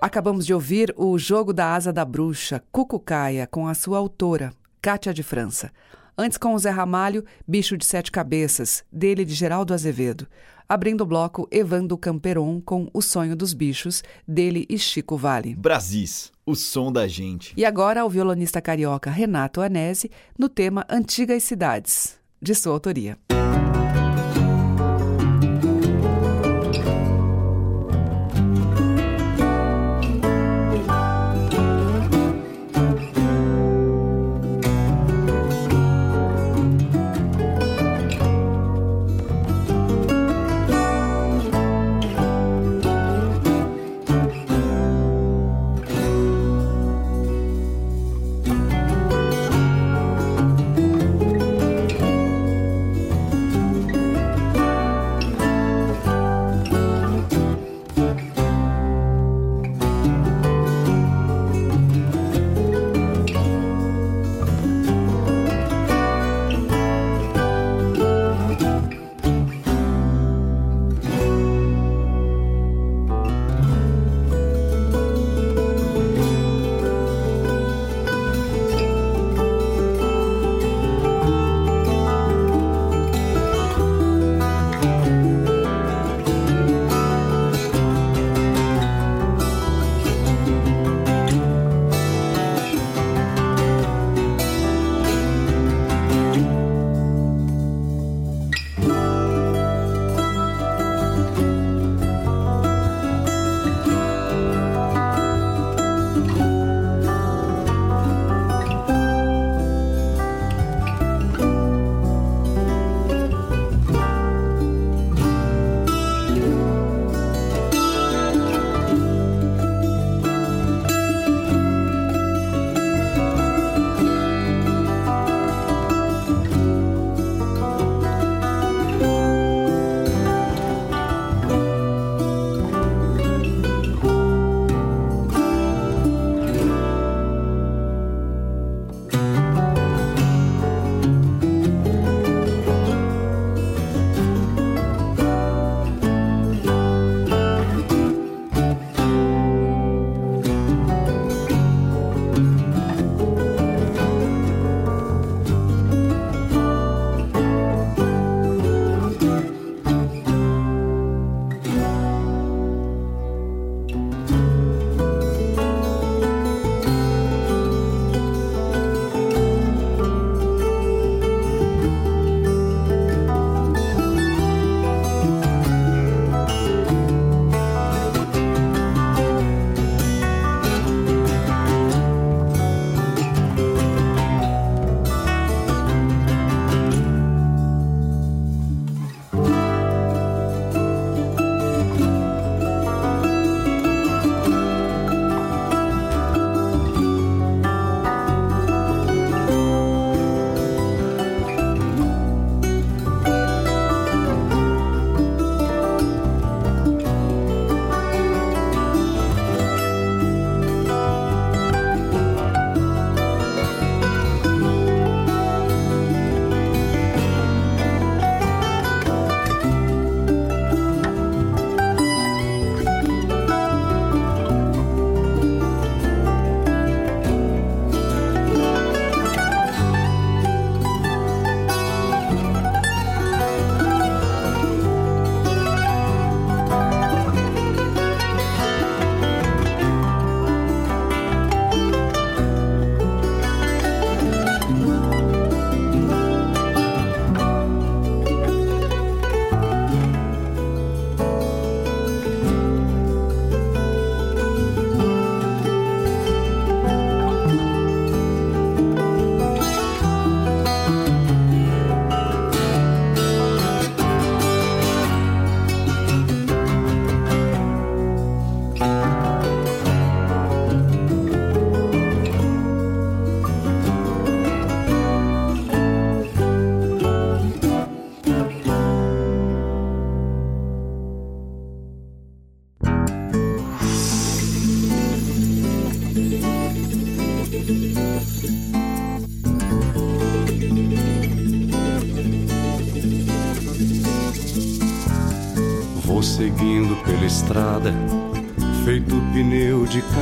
Acabamos 0.00 0.44
de 0.44 0.52
ouvir 0.52 0.92
o 0.96 1.16
Jogo 1.18 1.52
da 1.52 1.72
Asa 1.72 1.92
da 1.92 2.04
Bruxa, 2.04 2.64
Cucucaia, 2.72 3.46
com 3.46 3.68
a 3.68 3.74
sua 3.74 3.98
autora, 3.98 4.52
Cátia 4.82 5.14
de 5.14 5.22
França. 5.22 5.70
Antes, 6.18 6.36
com 6.36 6.54
o 6.54 6.58
Zé 6.58 6.70
Ramalho, 6.70 7.24
Bicho 7.46 7.76
de 7.76 7.84
Sete 7.84 8.10
Cabeças, 8.10 8.82
dele 8.90 9.24
de 9.24 9.34
Geraldo 9.34 9.72
Azevedo. 9.72 10.26
Abrindo 10.68 11.02
o 11.02 11.06
bloco, 11.06 11.48
Evando 11.50 11.96
Camperon 11.96 12.60
com 12.60 12.88
O 12.92 13.00
Sonho 13.00 13.36
dos 13.36 13.52
Bichos, 13.52 14.02
dele 14.26 14.66
e 14.68 14.78
Chico 14.78 15.16
Vale. 15.16 15.54
Brasis, 15.54 16.32
o 16.50 16.56
som 16.56 16.90
da 16.92 17.06
gente. 17.06 17.54
E 17.56 17.64
agora, 17.64 18.04
o 18.04 18.08
violonista 18.08 18.60
carioca 18.60 19.10
Renato 19.10 19.60
Anese, 19.60 20.10
no 20.38 20.48
tema 20.48 20.84
Antigas 20.90 21.44
Cidades, 21.44 22.18
de 22.42 22.54
sua 22.54 22.72
autoria. 22.72 23.16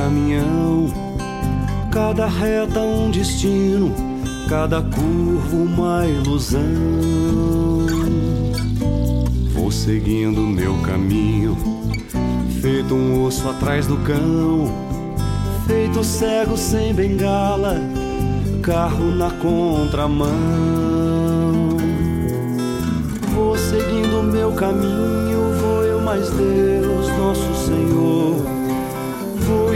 Caminhão. 0.09 0.91
Cada 1.91 2.25
reta 2.25 2.79
um 2.79 3.11
destino, 3.11 3.93
cada 4.49 4.81
curva 4.81 5.55
uma 5.55 6.07
ilusão. 6.07 6.61
Vou 9.53 9.71
seguindo 9.71 10.41
meu 10.41 10.75
caminho, 10.79 11.55
feito 12.59 12.95
um 12.95 13.23
osso 13.23 13.47
atrás 13.49 13.85
do 13.85 13.97
cão. 13.97 14.73
Feito 15.67 16.03
cego 16.03 16.57
sem 16.57 16.91
bengala, 16.93 17.75
carro 18.63 19.11
na 19.11 19.29
contramão. 19.29 20.29
Vou 23.35 23.55
seguindo 23.55 24.23
meu 24.23 24.53
caminho, 24.53 25.53
vou 25.61 25.83
eu 25.83 26.01
mais 26.01 26.27
Deus, 26.31 27.07
nosso 27.19 27.65
Senhor. 27.67 28.38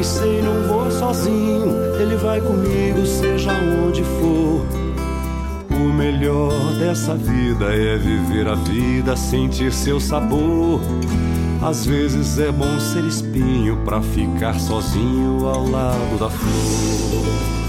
Vou 0.03 0.11
e 0.11 0.15
sei, 0.19 0.41
não 0.41 0.67
vou 0.67 0.91
sozinho, 0.91 1.95
Ele 1.97 2.17
vai 2.17 2.41
comigo, 2.41 3.05
seja 3.05 3.53
onde 3.53 4.03
for. 4.03 4.65
O 5.71 5.93
melhor 5.93 6.51
dessa 6.77 7.15
vida 7.15 7.73
é 7.73 7.97
viver 7.97 8.49
a 8.49 8.55
vida, 8.55 9.15
sentir 9.15 9.71
seu 9.71 10.01
sabor. 10.01 10.81
Às 11.61 11.85
vezes 11.85 12.37
é 12.37 12.51
bom 12.51 12.81
ser 12.81 13.05
espinho 13.05 13.77
pra 13.85 14.01
ficar 14.01 14.59
sozinho 14.59 15.47
ao 15.47 15.69
lado 15.69 16.19
da 16.19 16.29
flor. 16.29 17.62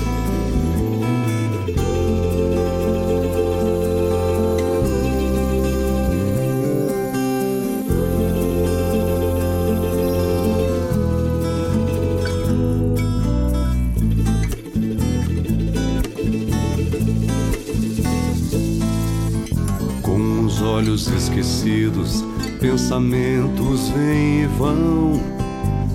Esquecidos, 21.45 22.25
pensamentos 22.59 23.91
vêm 23.91 24.45
e 24.45 24.47
vão, 24.47 25.21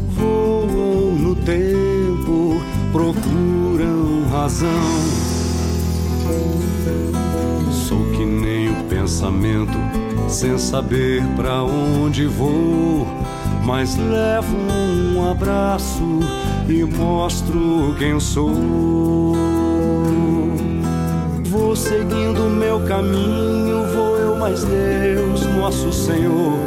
voam 0.09 1.15
no 1.15 1.35
tempo, 1.35 2.61
procuram 2.91 4.29
razão. 4.29 4.69
Sou 7.71 8.05
que 8.11 8.23
nem 8.23 8.69
o 8.69 8.83
pensamento, 8.83 9.77
sem 10.27 10.55
saber 10.59 11.23
pra 11.35 11.63
onde 11.63 12.27
vou, 12.27 13.07
mas 13.65 13.97
levo 13.97 14.55
um 14.55 15.31
abraço 15.31 16.19
e 16.67 16.83
mostro 16.83 17.95
quem 17.97 18.19
sou. 18.19 18.53
Vou 21.45 21.75
seguindo 21.75 22.47
meu 22.49 22.79
caminho, 22.81 23.83
vou 23.95 24.08
eu 24.49 24.55
mais 24.55 24.63
Deus, 24.63 25.45
nosso 25.45 25.91
Senhor. 25.93 26.59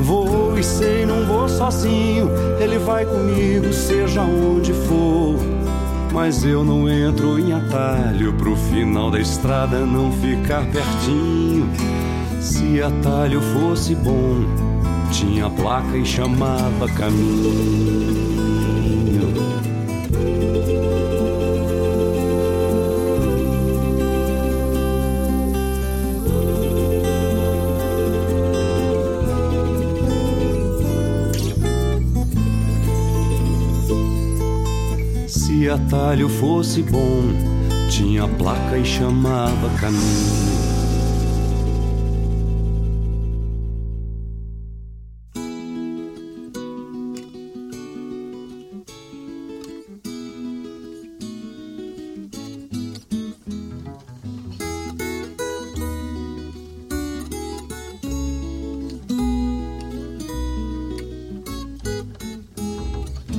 Vou 0.00 0.58
e 0.58 0.62
sei, 0.62 1.04
não 1.04 1.26
vou 1.26 1.48
sozinho, 1.48 2.30
Ele 2.58 2.78
vai 2.78 3.04
comigo, 3.04 3.72
seja 3.72 4.22
onde 4.22 4.72
for. 4.72 5.36
Mas 6.12 6.44
eu 6.44 6.64
não 6.64 6.88
entro 6.88 7.38
em 7.38 7.52
atalho 7.52 8.32
pro 8.34 8.56
final 8.56 9.10
da 9.10 9.20
estrada 9.20 9.78
não 9.86 10.10
ficar 10.12 10.64
pertinho. 10.66 11.68
Se 12.40 12.82
atalho 12.82 13.40
fosse 13.40 13.94
bom, 13.94 14.44
tinha 15.12 15.48
placa 15.50 15.96
e 15.96 16.04
chamava 16.04 16.88
caminho. 16.96 18.39
Atalho 35.70 36.28
fosse 36.28 36.82
bom, 36.82 37.22
tinha 37.88 38.26
placa 38.26 38.76
e 38.76 38.84
chamava 38.84 39.68
caminho. 39.80 40.50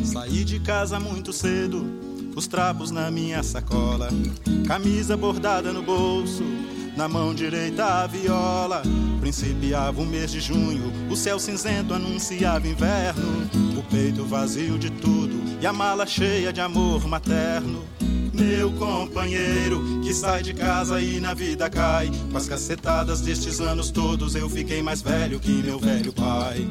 Saí 0.03 0.43
de 0.43 0.59
casa 0.59 0.99
muito 0.99 1.32
cedo, 1.34 1.86
os 2.36 2.47
trapos 2.47 2.91
na 2.91 3.11
minha 3.11 3.43
sacola, 3.43 4.09
camisa 4.67 5.17
bordada 5.17 5.71
no 5.71 5.82
bolso, 5.82 6.43
na 6.95 7.07
mão 7.07 7.34
direita 7.34 7.86
a 7.86 8.07
viola. 8.07 8.82
Principiava 9.19 10.01
o 10.01 10.05
mês 10.05 10.32
de 10.32 10.39
junho, 10.39 10.91
o 11.09 11.15
céu 11.15 11.38
cinzento 11.39 11.93
anunciava 11.93 12.67
inverno, 12.67 13.49
o 13.77 13.84
peito 13.84 14.25
vazio 14.25 14.79
de 14.79 14.89
tudo 14.89 15.39
e 15.61 15.65
a 15.65 15.71
mala 15.71 16.05
cheia 16.05 16.51
de 16.51 16.59
amor 16.59 17.07
materno. 17.07 17.84
Meu 18.41 18.71
companheiro 18.71 20.01
que 20.01 20.15
sai 20.15 20.41
de 20.41 20.51
casa 20.51 20.99
e 20.99 21.19
na 21.19 21.35
vida 21.35 21.69
cai. 21.69 22.09
Com 22.31 22.37
as 22.37 22.47
cacetadas 22.47 23.21
destes 23.21 23.61
anos 23.61 23.91
todos 23.91 24.33
eu 24.33 24.49
fiquei 24.49 24.81
mais 24.81 25.03
velho 25.03 25.39
que 25.39 25.51
meu 25.51 25.77
velho 25.77 26.11
pai. 26.11 26.67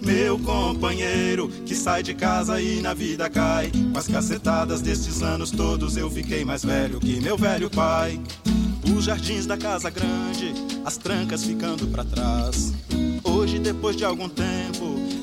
Meu 0.00 0.38
companheiro 0.38 1.48
que 1.66 1.74
sai 1.74 2.02
de 2.02 2.14
casa 2.14 2.58
e 2.60 2.80
na 2.80 2.94
vida 2.94 3.28
cai. 3.28 3.70
Com 3.92 3.98
as 3.98 4.08
cacetadas 4.08 4.80
destes 4.80 5.22
anos 5.22 5.50
todos 5.50 5.98
eu 5.98 6.10
fiquei 6.10 6.42
mais 6.42 6.64
velho 6.64 6.98
que 6.98 7.20
meu 7.20 7.36
velho 7.36 7.68
pai. 7.68 8.18
Os 8.96 9.04
jardins 9.04 9.44
da 9.44 9.58
casa 9.58 9.90
grande, 9.90 10.54
as 10.86 10.96
trancas 10.96 11.44
ficando 11.44 11.86
para 11.88 12.02
trás. 12.02 12.72
Hoje, 13.22 13.58
depois 13.58 13.94
de 13.94 14.04
algum 14.04 14.28
tempo, 14.28 14.59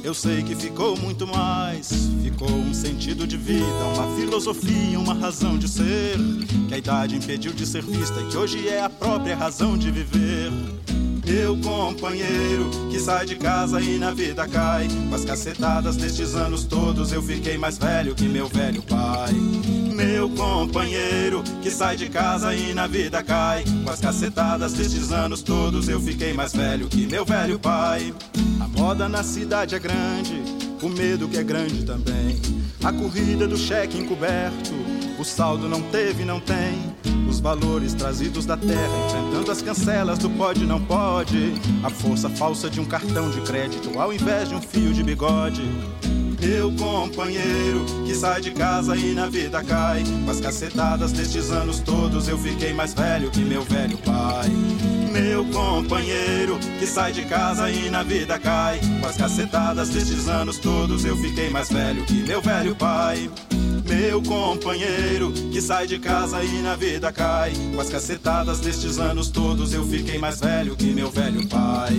eu 0.07 0.13
sei 0.13 0.41
que 0.41 0.55
ficou 0.55 0.95
muito 0.95 1.27
mais. 1.27 1.89
Ficou 2.23 2.49
um 2.49 2.73
sentido 2.73 3.27
de 3.27 3.35
vida, 3.35 3.65
uma 3.93 4.15
filosofia, 4.15 4.97
uma 4.97 5.13
razão 5.13 5.57
de 5.57 5.67
ser. 5.67 6.15
Que 6.69 6.75
a 6.75 6.77
idade 6.77 7.17
impediu 7.17 7.51
de 7.51 7.65
ser 7.65 7.83
vista 7.83 8.17
e 8.21 8.27
que 8.27 8.37
hoje 8.37 8.69
é 8.69 8.81
a 8.81 8.89
própria 8.89 9.35
razão 9.35 9.77
de 9.77 9.91
viver. 9.91 10.49
Meu 11.27 11.57
companheiro 11.57 12.69
que 12.89 12.97
sai 13.01 13.25
de 13.25 13.35
casa 13.35 13.81
e 13.81 13.99
na 13.99 14.11
vida 14.11 14.47
cai. 14.47 14.87
Com 15.09 15.13
as 15.13 15.25
cacetadas 15.25 15.97
destes 15.97 16.33
anos 16.35 16.63
todos 16.63 17.11
eu 17.11 17.21
fiquei 17.21 17.57
mais 17.57 17.77
velho 17.77 18.15
que 18.15 18.29
meu 18.29 18.47
velho 18.47 18.81
pai. 18.81 19.33
Meu 19.93 20.29
companheiro 20.29 21.43
que 21.61 21.69
sai 21.69 21.97
de 21.97 22.07
casa 22.07 22.55
e 22.55 22.73
na 22.73 22.87
vida 22.87 23.21
cai. 23.21 23.65
Com 23.83 23.91
as 23.91 23.99
cacetadas 23.99 24.71
destes 24.71 25.11
anos 25.11 25.41
todos 25.41 25.89
eu 25.89 25.99
fiquei 25.99 26.31
mais 26.31 26.53
velho 26.53 26.87
que 26.87 27.05
meu 27.05 27.25
velho 27.25 27.59
pai. 27.59 28.13
A 28.61 28.67
moda 28.69 29.09
na 29.09 29.21
cidade 29.21 29.75
é 29.75 29.79
grande, 29.79 30.41
o 30.81 30.87
medo 30.87 31.27
que 31.27 31.37
é 31.37 31.43
grande 31.43 31.83
também. 31.83 32.39
A 32.81 32.93
corrida 32.93 33.45
do 33.45 33.57
cheque 33.57 33.97
encoberto, 33.97 34.71
o 35.19 35.25
saldo 35.25 35.67
não 35.67 35.81
teve, 35.81 36.23
não 36.23 36.39
tem. 36.39 36.95
Os 37.27 37.39
valores 37.39 37.93
trazidos 37.93 38.45
da 38.45 38.55
terra, 38.55 39.05
enfrentando 39.05 39.51
as 39.51 39.61
cancelas 39.61 40.17
do 40.19 40.29
pode 40.29 40.65
não 40.65 40.81
pode. 40.81 41.53
A 41.83 41.89
força 41.89 42.29
falsa 42.29 42.69
de 42.69 42.79
um 42.79 42.85
cartão 42.85 43.29
de 43.29 43.41
crédito 43.41 43.99
ao 43.99 44.13
invés 44.13 44.49
de 44.49 44.55
um 44.55 44.61
fio 44.61 44.93
de 44.93 45.03
bigode. 45.03 45.61
Meu 46.39 46.71
companheiro 46.73 47.83
que 48.05 48.13
sai 48.13 48.39
de 48.41 48.51
casa 48.51 48.95
e 48.95 49.13
na 49.13 49.27
vida 49.27 49.63
cai. 49.63 50.03
Com 50.23 50.31
as 50.31 50.39
cacetadas 50.39 51.11
destes 51.11 51.51
anos 51.51 51.79
todos 51.79 52.27
eu 52.27 52.37
fiquei 52.37 52.73
mais 52.73 52.93
velho 52.93 53.29
que 53.31 53.41
meu 53.41 53.63
velho 53.63 53.97
pai. 53.97 54.49
Meu 55.11 55.43
companheiro 55.45 56.59
que 56.79 56.85
sai 56.85 57.11
de 57.11 57.25
casa 57.25 57.69
e 57.71 57.89
na 57.89 58.03
vida 58.03 58.37
cai. 58.39 58.79
Com 59.01 59.07
as 59.07 59.17
cacetadas 59.17 59.89
destes 59.89 60.27
anos 60.27 60.59
todos 60.59 61.03
eu 61.05 61.17
fiquei 61.17 61.49
mais 61.49 61.69
velho 61.69 62.05
que 62.05 62.23
meu 62.23 62.41
velho 62.41 62.75
pai. 62.75 63.29
Meu 63.97 64.21
companheiro 64.21 65.31
que 65.31 65.59
sai 65.59 65.87
de 65.87 65.97
casa 65.97 66.43
e 66.43 66.61
na 66.61 66.75
vida 66.75 67.11
cai. 67.11 67.51
Com 67.73 67.81
as 67.81 67.89
cacetadas 67.89 68.59
destes 68.59 68.99
anos 68.99 69.27
todos 69.27 69.73
eu 69.73 69.83
fiquei 69.87 70.19
mais 70.19 70.39
velho 70.39 70.75
que 70.75 70.93
meu 70.93 71.09
velho 71.09 71.49
pai. 71.49 71.95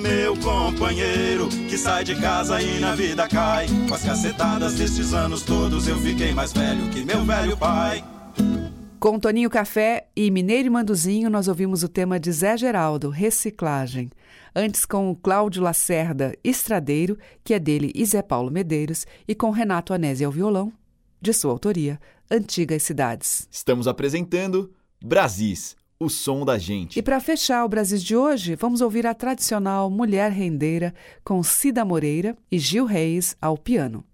Meu 0.00 0.34
companheiro 0.38 1.46
que 1.68 1.76
sai 1.76 2.02
de 2.02 2.18
casa 2.18 2.62
e 2.62 2.80
na 2.80 2.94
vida 2.94 3.28
cai. 3.28 3.66
Com 3.86 3.94
as 3.94 4.02
cacetadas 4.02 4.72
destes 4.76 5.12
anos 5.12 5.42
todos 5.42 5.86
eu 5.86 5.98
fiquei 5.98 6.32
mais 6.32 6.50
velho 6.50 6.88
que 6.88 7.04
meu 7.04 7.22
velho 7.26 7.58
pai. 7.58 8.02
Com 8.98 9.18
Toninho 9.18 9.50
Café 9.50 10.06
e 10.16 10.30
Mineiro 10.30 10.68
e 10.68 10.70
Manduzinho, 10.70 11.28
nós 11.28 11.46
ouvimos 11.46 11.82
o 11.82 11.90
tema 11.90 12.18
de 12.18 12.32
Zé 12.32 12.56
Geraldo, 12.56 13.10
Reciclagem. 13.10 14.08
Antes 14.56 14.86
com 14.86 15.10
o 15.10 15.14
Cláudio 15.14 15.62
Lacerda, 15.62 16.34
Estradeiro, 16.42 17.18
que 17.44 17.52
é 17.52 17.58
dele 17.58 17.92
e 17.94 18.02
Zé 18.06 18.22
Paulo 18.22 18.50
Medeiros, 18.50 19.06
e 19.28 19.34
com 19.34 19.50
Renato 19.50 19.92
Anésio 19.92 20.26
ao 20.26 20.32
violão, 20.32 20.72
de 21.24 21.32
sua 21.32 21.50
autoria, 21.50 21.98
Antigas 22.30 22.82
Cidades. 22.82 23.48
Estamos 23.50 23.88
apresentando 23.88 24.70
Brasis, 25.02 25.74
o 25.98 26.10
som 26.10 26.44
da 26.44 26.58
gente. 26.58 26.98
E 26.98 27.02
para 27.02 27.18
fechar 27.18 27.64
o 27.64 27.68
Brasis 27.68 28.04
de 28.04 28.14
hoje, 28.14 28.54
vamos 28.54 28.82
ouvir 28.82 29.06
a 29.06 29.14
tradicional 29.14 29.88
Mulher 29.88 30.30
Rendeira 30.30 30.94
com 31.24 31.42
Cida 31.42 31.84
Moreira 31.84 32.36
e 32.52 32.58
Gil 32.58 32.84
Reis 32.84 33.36
ao 33.40 33.56
piano. 33.56 34.04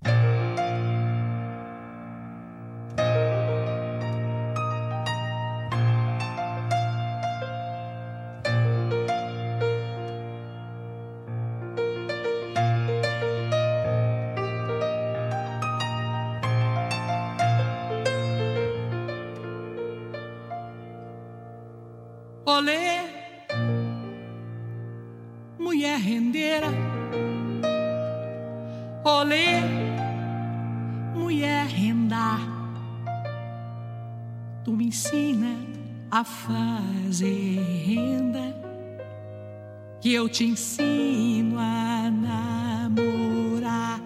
Te 40.30 40.44
ensino 40.44 41.58
a 41.58 42.08
namorar. 42.10 44.00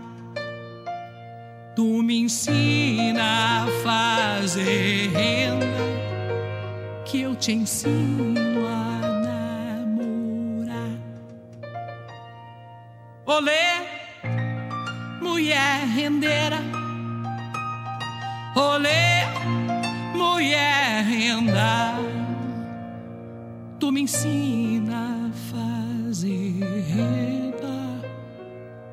Tu 1.76 2.02
me 2.02 2.20
ensina 2.20 3.64
a 3.64 3.66
fazer 3.82 5.10
renda 5.10 5.66
que 7.04 7.20
eu 7.22 7.36
te 7.36 7.52
ensino 7.52 8.66
a 8.66 9.00
namorar. 9.86 10.98
Olê, 13.26 13.84
mulher 15.20 15.86
rendeira. 15.94 16.58
Olê, 18.56 19.26
mulher 20.16 21.04
renda. 21.04 21.98
Tu 23.78 23.92
me 23.92 24.02
ensina 24.02 25.23
fazer 26.14 26.54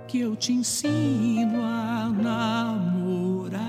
que 0.08 0.20
eu 0.20 0.36
te 0.36 0.52
ensino 0.52 1.64
a 1.64 2.10
namorar. 2.10 3.62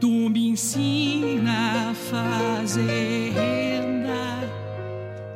Tu 0.00 0.08
me 0.30 0.50
ensina 0.50 1.90
a 1.90 1.94
fazer 1.94 3.32
renda, 3.32 4.48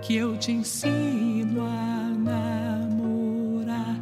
que 0.01 0.15
eu 0.17 0.39
te 0.39 0.53
ensino 0.53 1.63
a 1.67 2.09
namorar. 2.17 4.01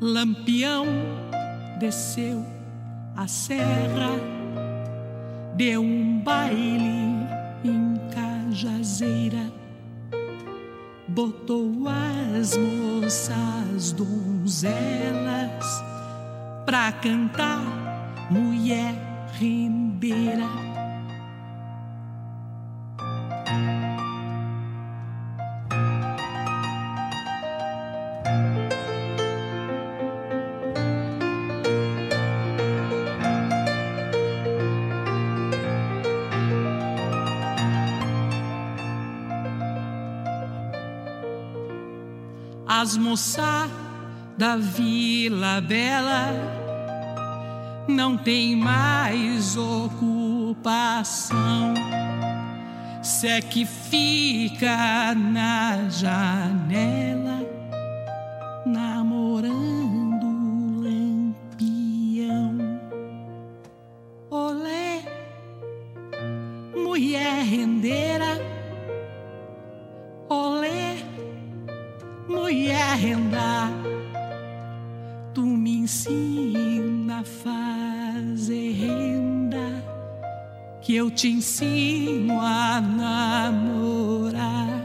Lampião 0.00 0.84
desceu 1.78 2.44
a 3.16 3.26
serra, 3.28 4.10
deu 5.54 5.80
um 5.80 6.18
baile 6.18 7.24
em 7.64 7.96
Cajazeira, 8.10 9.55
botou 11.16 11.72
as 11.88 12.54
moças 12.58 13.92
donzelas 13.92 15.64
pra 16.66 16.92
cantar 16.92 17.62
mulher 18.30 18.94
rendeira. 19.32 20.75
As 42.86 42.96
moças 42.96 43.68
da 44.38 44.56
Vila 44.56 45.60
Bela 45.60 46.30
não 47.88 48.16
tem 48.16 48.54
mais 48.54 49.56
ocupação. 49.56 51.34
Se 53.02 53.26
é 53.26 53.42
que 53.42 53.66
fica 53.66 55.16
na 55.16 55.88
janela, 55.88 57.35
ensina 76.06 77.20
a 77.20 77.24
fazer 77.24 78.72
renda, 78.72 79.82
que 80.80 80.94
eu 80.94 81.10
te 81.10 81.28
ensino 81.28 82.40
a 82.40 82.80
namorar. 82.80 84.84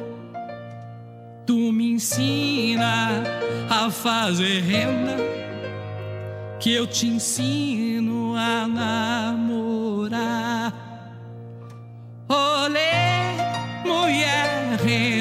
Tu 1.45 1.71
me 1.71 1.93
ensina 1.93 3.23
a 3.69 3.91
fazer 3.91 4.61
renda, 4.61 5.17
que 6.59 6.73
eu 6.73 6.87
te 6.87 7.05
ensino 7.07 8.35
a 8.35 8.67
namorar. 8.67 10.73
Olê, 12.27 13.35
mulher 13.85 14.79
rendeira, 14.83 15.20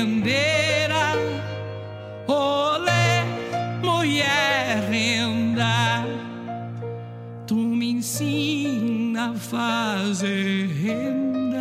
fazer 9.51 10.68
renda, 10.68 11.61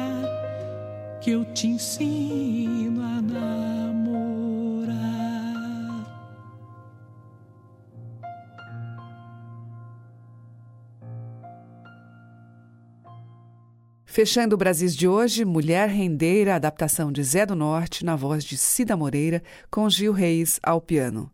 que 1.19 1.31
eu 1.31 1.43
te 1.53 1.67
ensino 1.69 3.01
a 3.01 3.19
namorar. 3.19 3.89
Fechando 14.05 14.53
o 14.53 14.57
Brasis 14.57 14.95
de 14.95 15.07
hoje, 15.07 15.43
Mulher 15.43 15.89
Rendeira, 15.89 16.55
adaptação 16.55 17.11
de 17.11 17.23
Zé 17.23 17.43
do 17.43 17.55
Norte, 17.55 18.05
na 18.05 18.15
voz 18.15 18.43
de 18.43 18.55
Cida 18.55 18.95
Moreira, 18.95 19.41
com 19.71 19.89
Gil 19.89 20.13
Reis 20.13 20.59
ao 20.61 20.79
piano. 20.79 21.31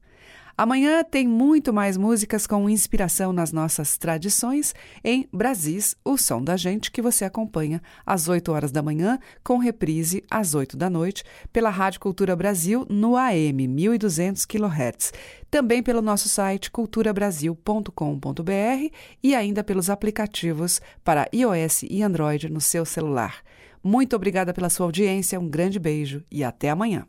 Amanhã 0.58 1.04
tem 1.04 1.28
muito 1.28 1.74
mais 1.74 1.98
músicas 1.98 2.48
com 2.48 2.70
inspiração 2.70 3.34
nas 3.34 3.52
nossas 3.52 3.98
tradições 3.98 4.74
em 5.04 5.28
Brasis, 5.32 5.98
o 6.04 6.18
som 6.18 6.42
da 6.42 6.56
gente, 6.56 6.92
que 6.92 7.02
você 7.02 7.26
acompanha 7.26 7.82
às 8.06 8.30
8 8.30 8.54
horas 8.54 8.72
da 8.72 8.82
manhã, 8.82 9.20
com 9.44 9.58
reprise 9.58 10.24
às 10.32 10.56
8 10.56 10.78
da 10.78 10.90
noite, 10.90 11.26
pela 11.52 11.70
Rádio 11.70 12.00
Cultura 12.00 12.38
Brasil 12.38 12.86
no 12.90 13.18
AM 13.18 13.68
1200 13.68 14.46
kHz. 14.46 15.12
Também 15.52 15.84
pelo 15.84 16.02
nosso 16.02 16.30
site 16.30 16.72
culturabrasil.com.br 16.72 18.96
e 19.22 19.36
ainda 19.36 19.62
pelos 19.62 19.90
aplicativos 19.90 20.80
para 21.04 21.28
iOS 21.34 21.84
e 21.84 22.02
Android 22.02 22.50
no 22.50 22.62
seu 22.62 22.86
celular. 22.86 23.44
Muito 23.84 24.16
obrigada 24.16 24.54
pela 24.54 24.70
sua 24.70 24.86
audiência, 24.86 25.38
um 25.38 25.50
grande 25.50 25.80
beijo 25.80 26.24
e 26.32 26.46
até 26.46 26.70
amanhã. 26.70 27.06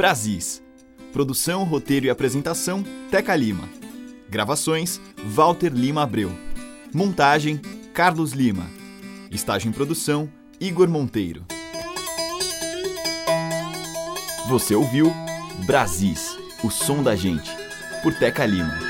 Brasis. 0.00 0.62
Produção, 1.12 1.62
roteiro 1.62 2.06
e 2.06 2.10
apresentação: 2.10 2.82
Teca 3.10 3.36
Lima. 3.36 3.68
Gravações: 4.30 4.98
Walter 5.26 5.68
Lima 5.74 6.02
Abreu. 6.02 6.32
Montagem: 6.90 7.60
Carlos 7.92 8.32
Lima. 8.32 8.66
Estágio 9.30 9.68
em 9.68 9.72
produção: 9.72 10.26
Igor 10.58 10.88
Monteiro. 10.88 11.44
Você 14.48 14.74
ouviu 14.74 15.12
Brasis, 15.66 16.34
o 16.64 16.70
som 16.70 17.02
da 17.02 17.14
gente, 17.14 17.50
por 18.02 18.14
Teca 18.14 18.46
Lima. 18.46 18.89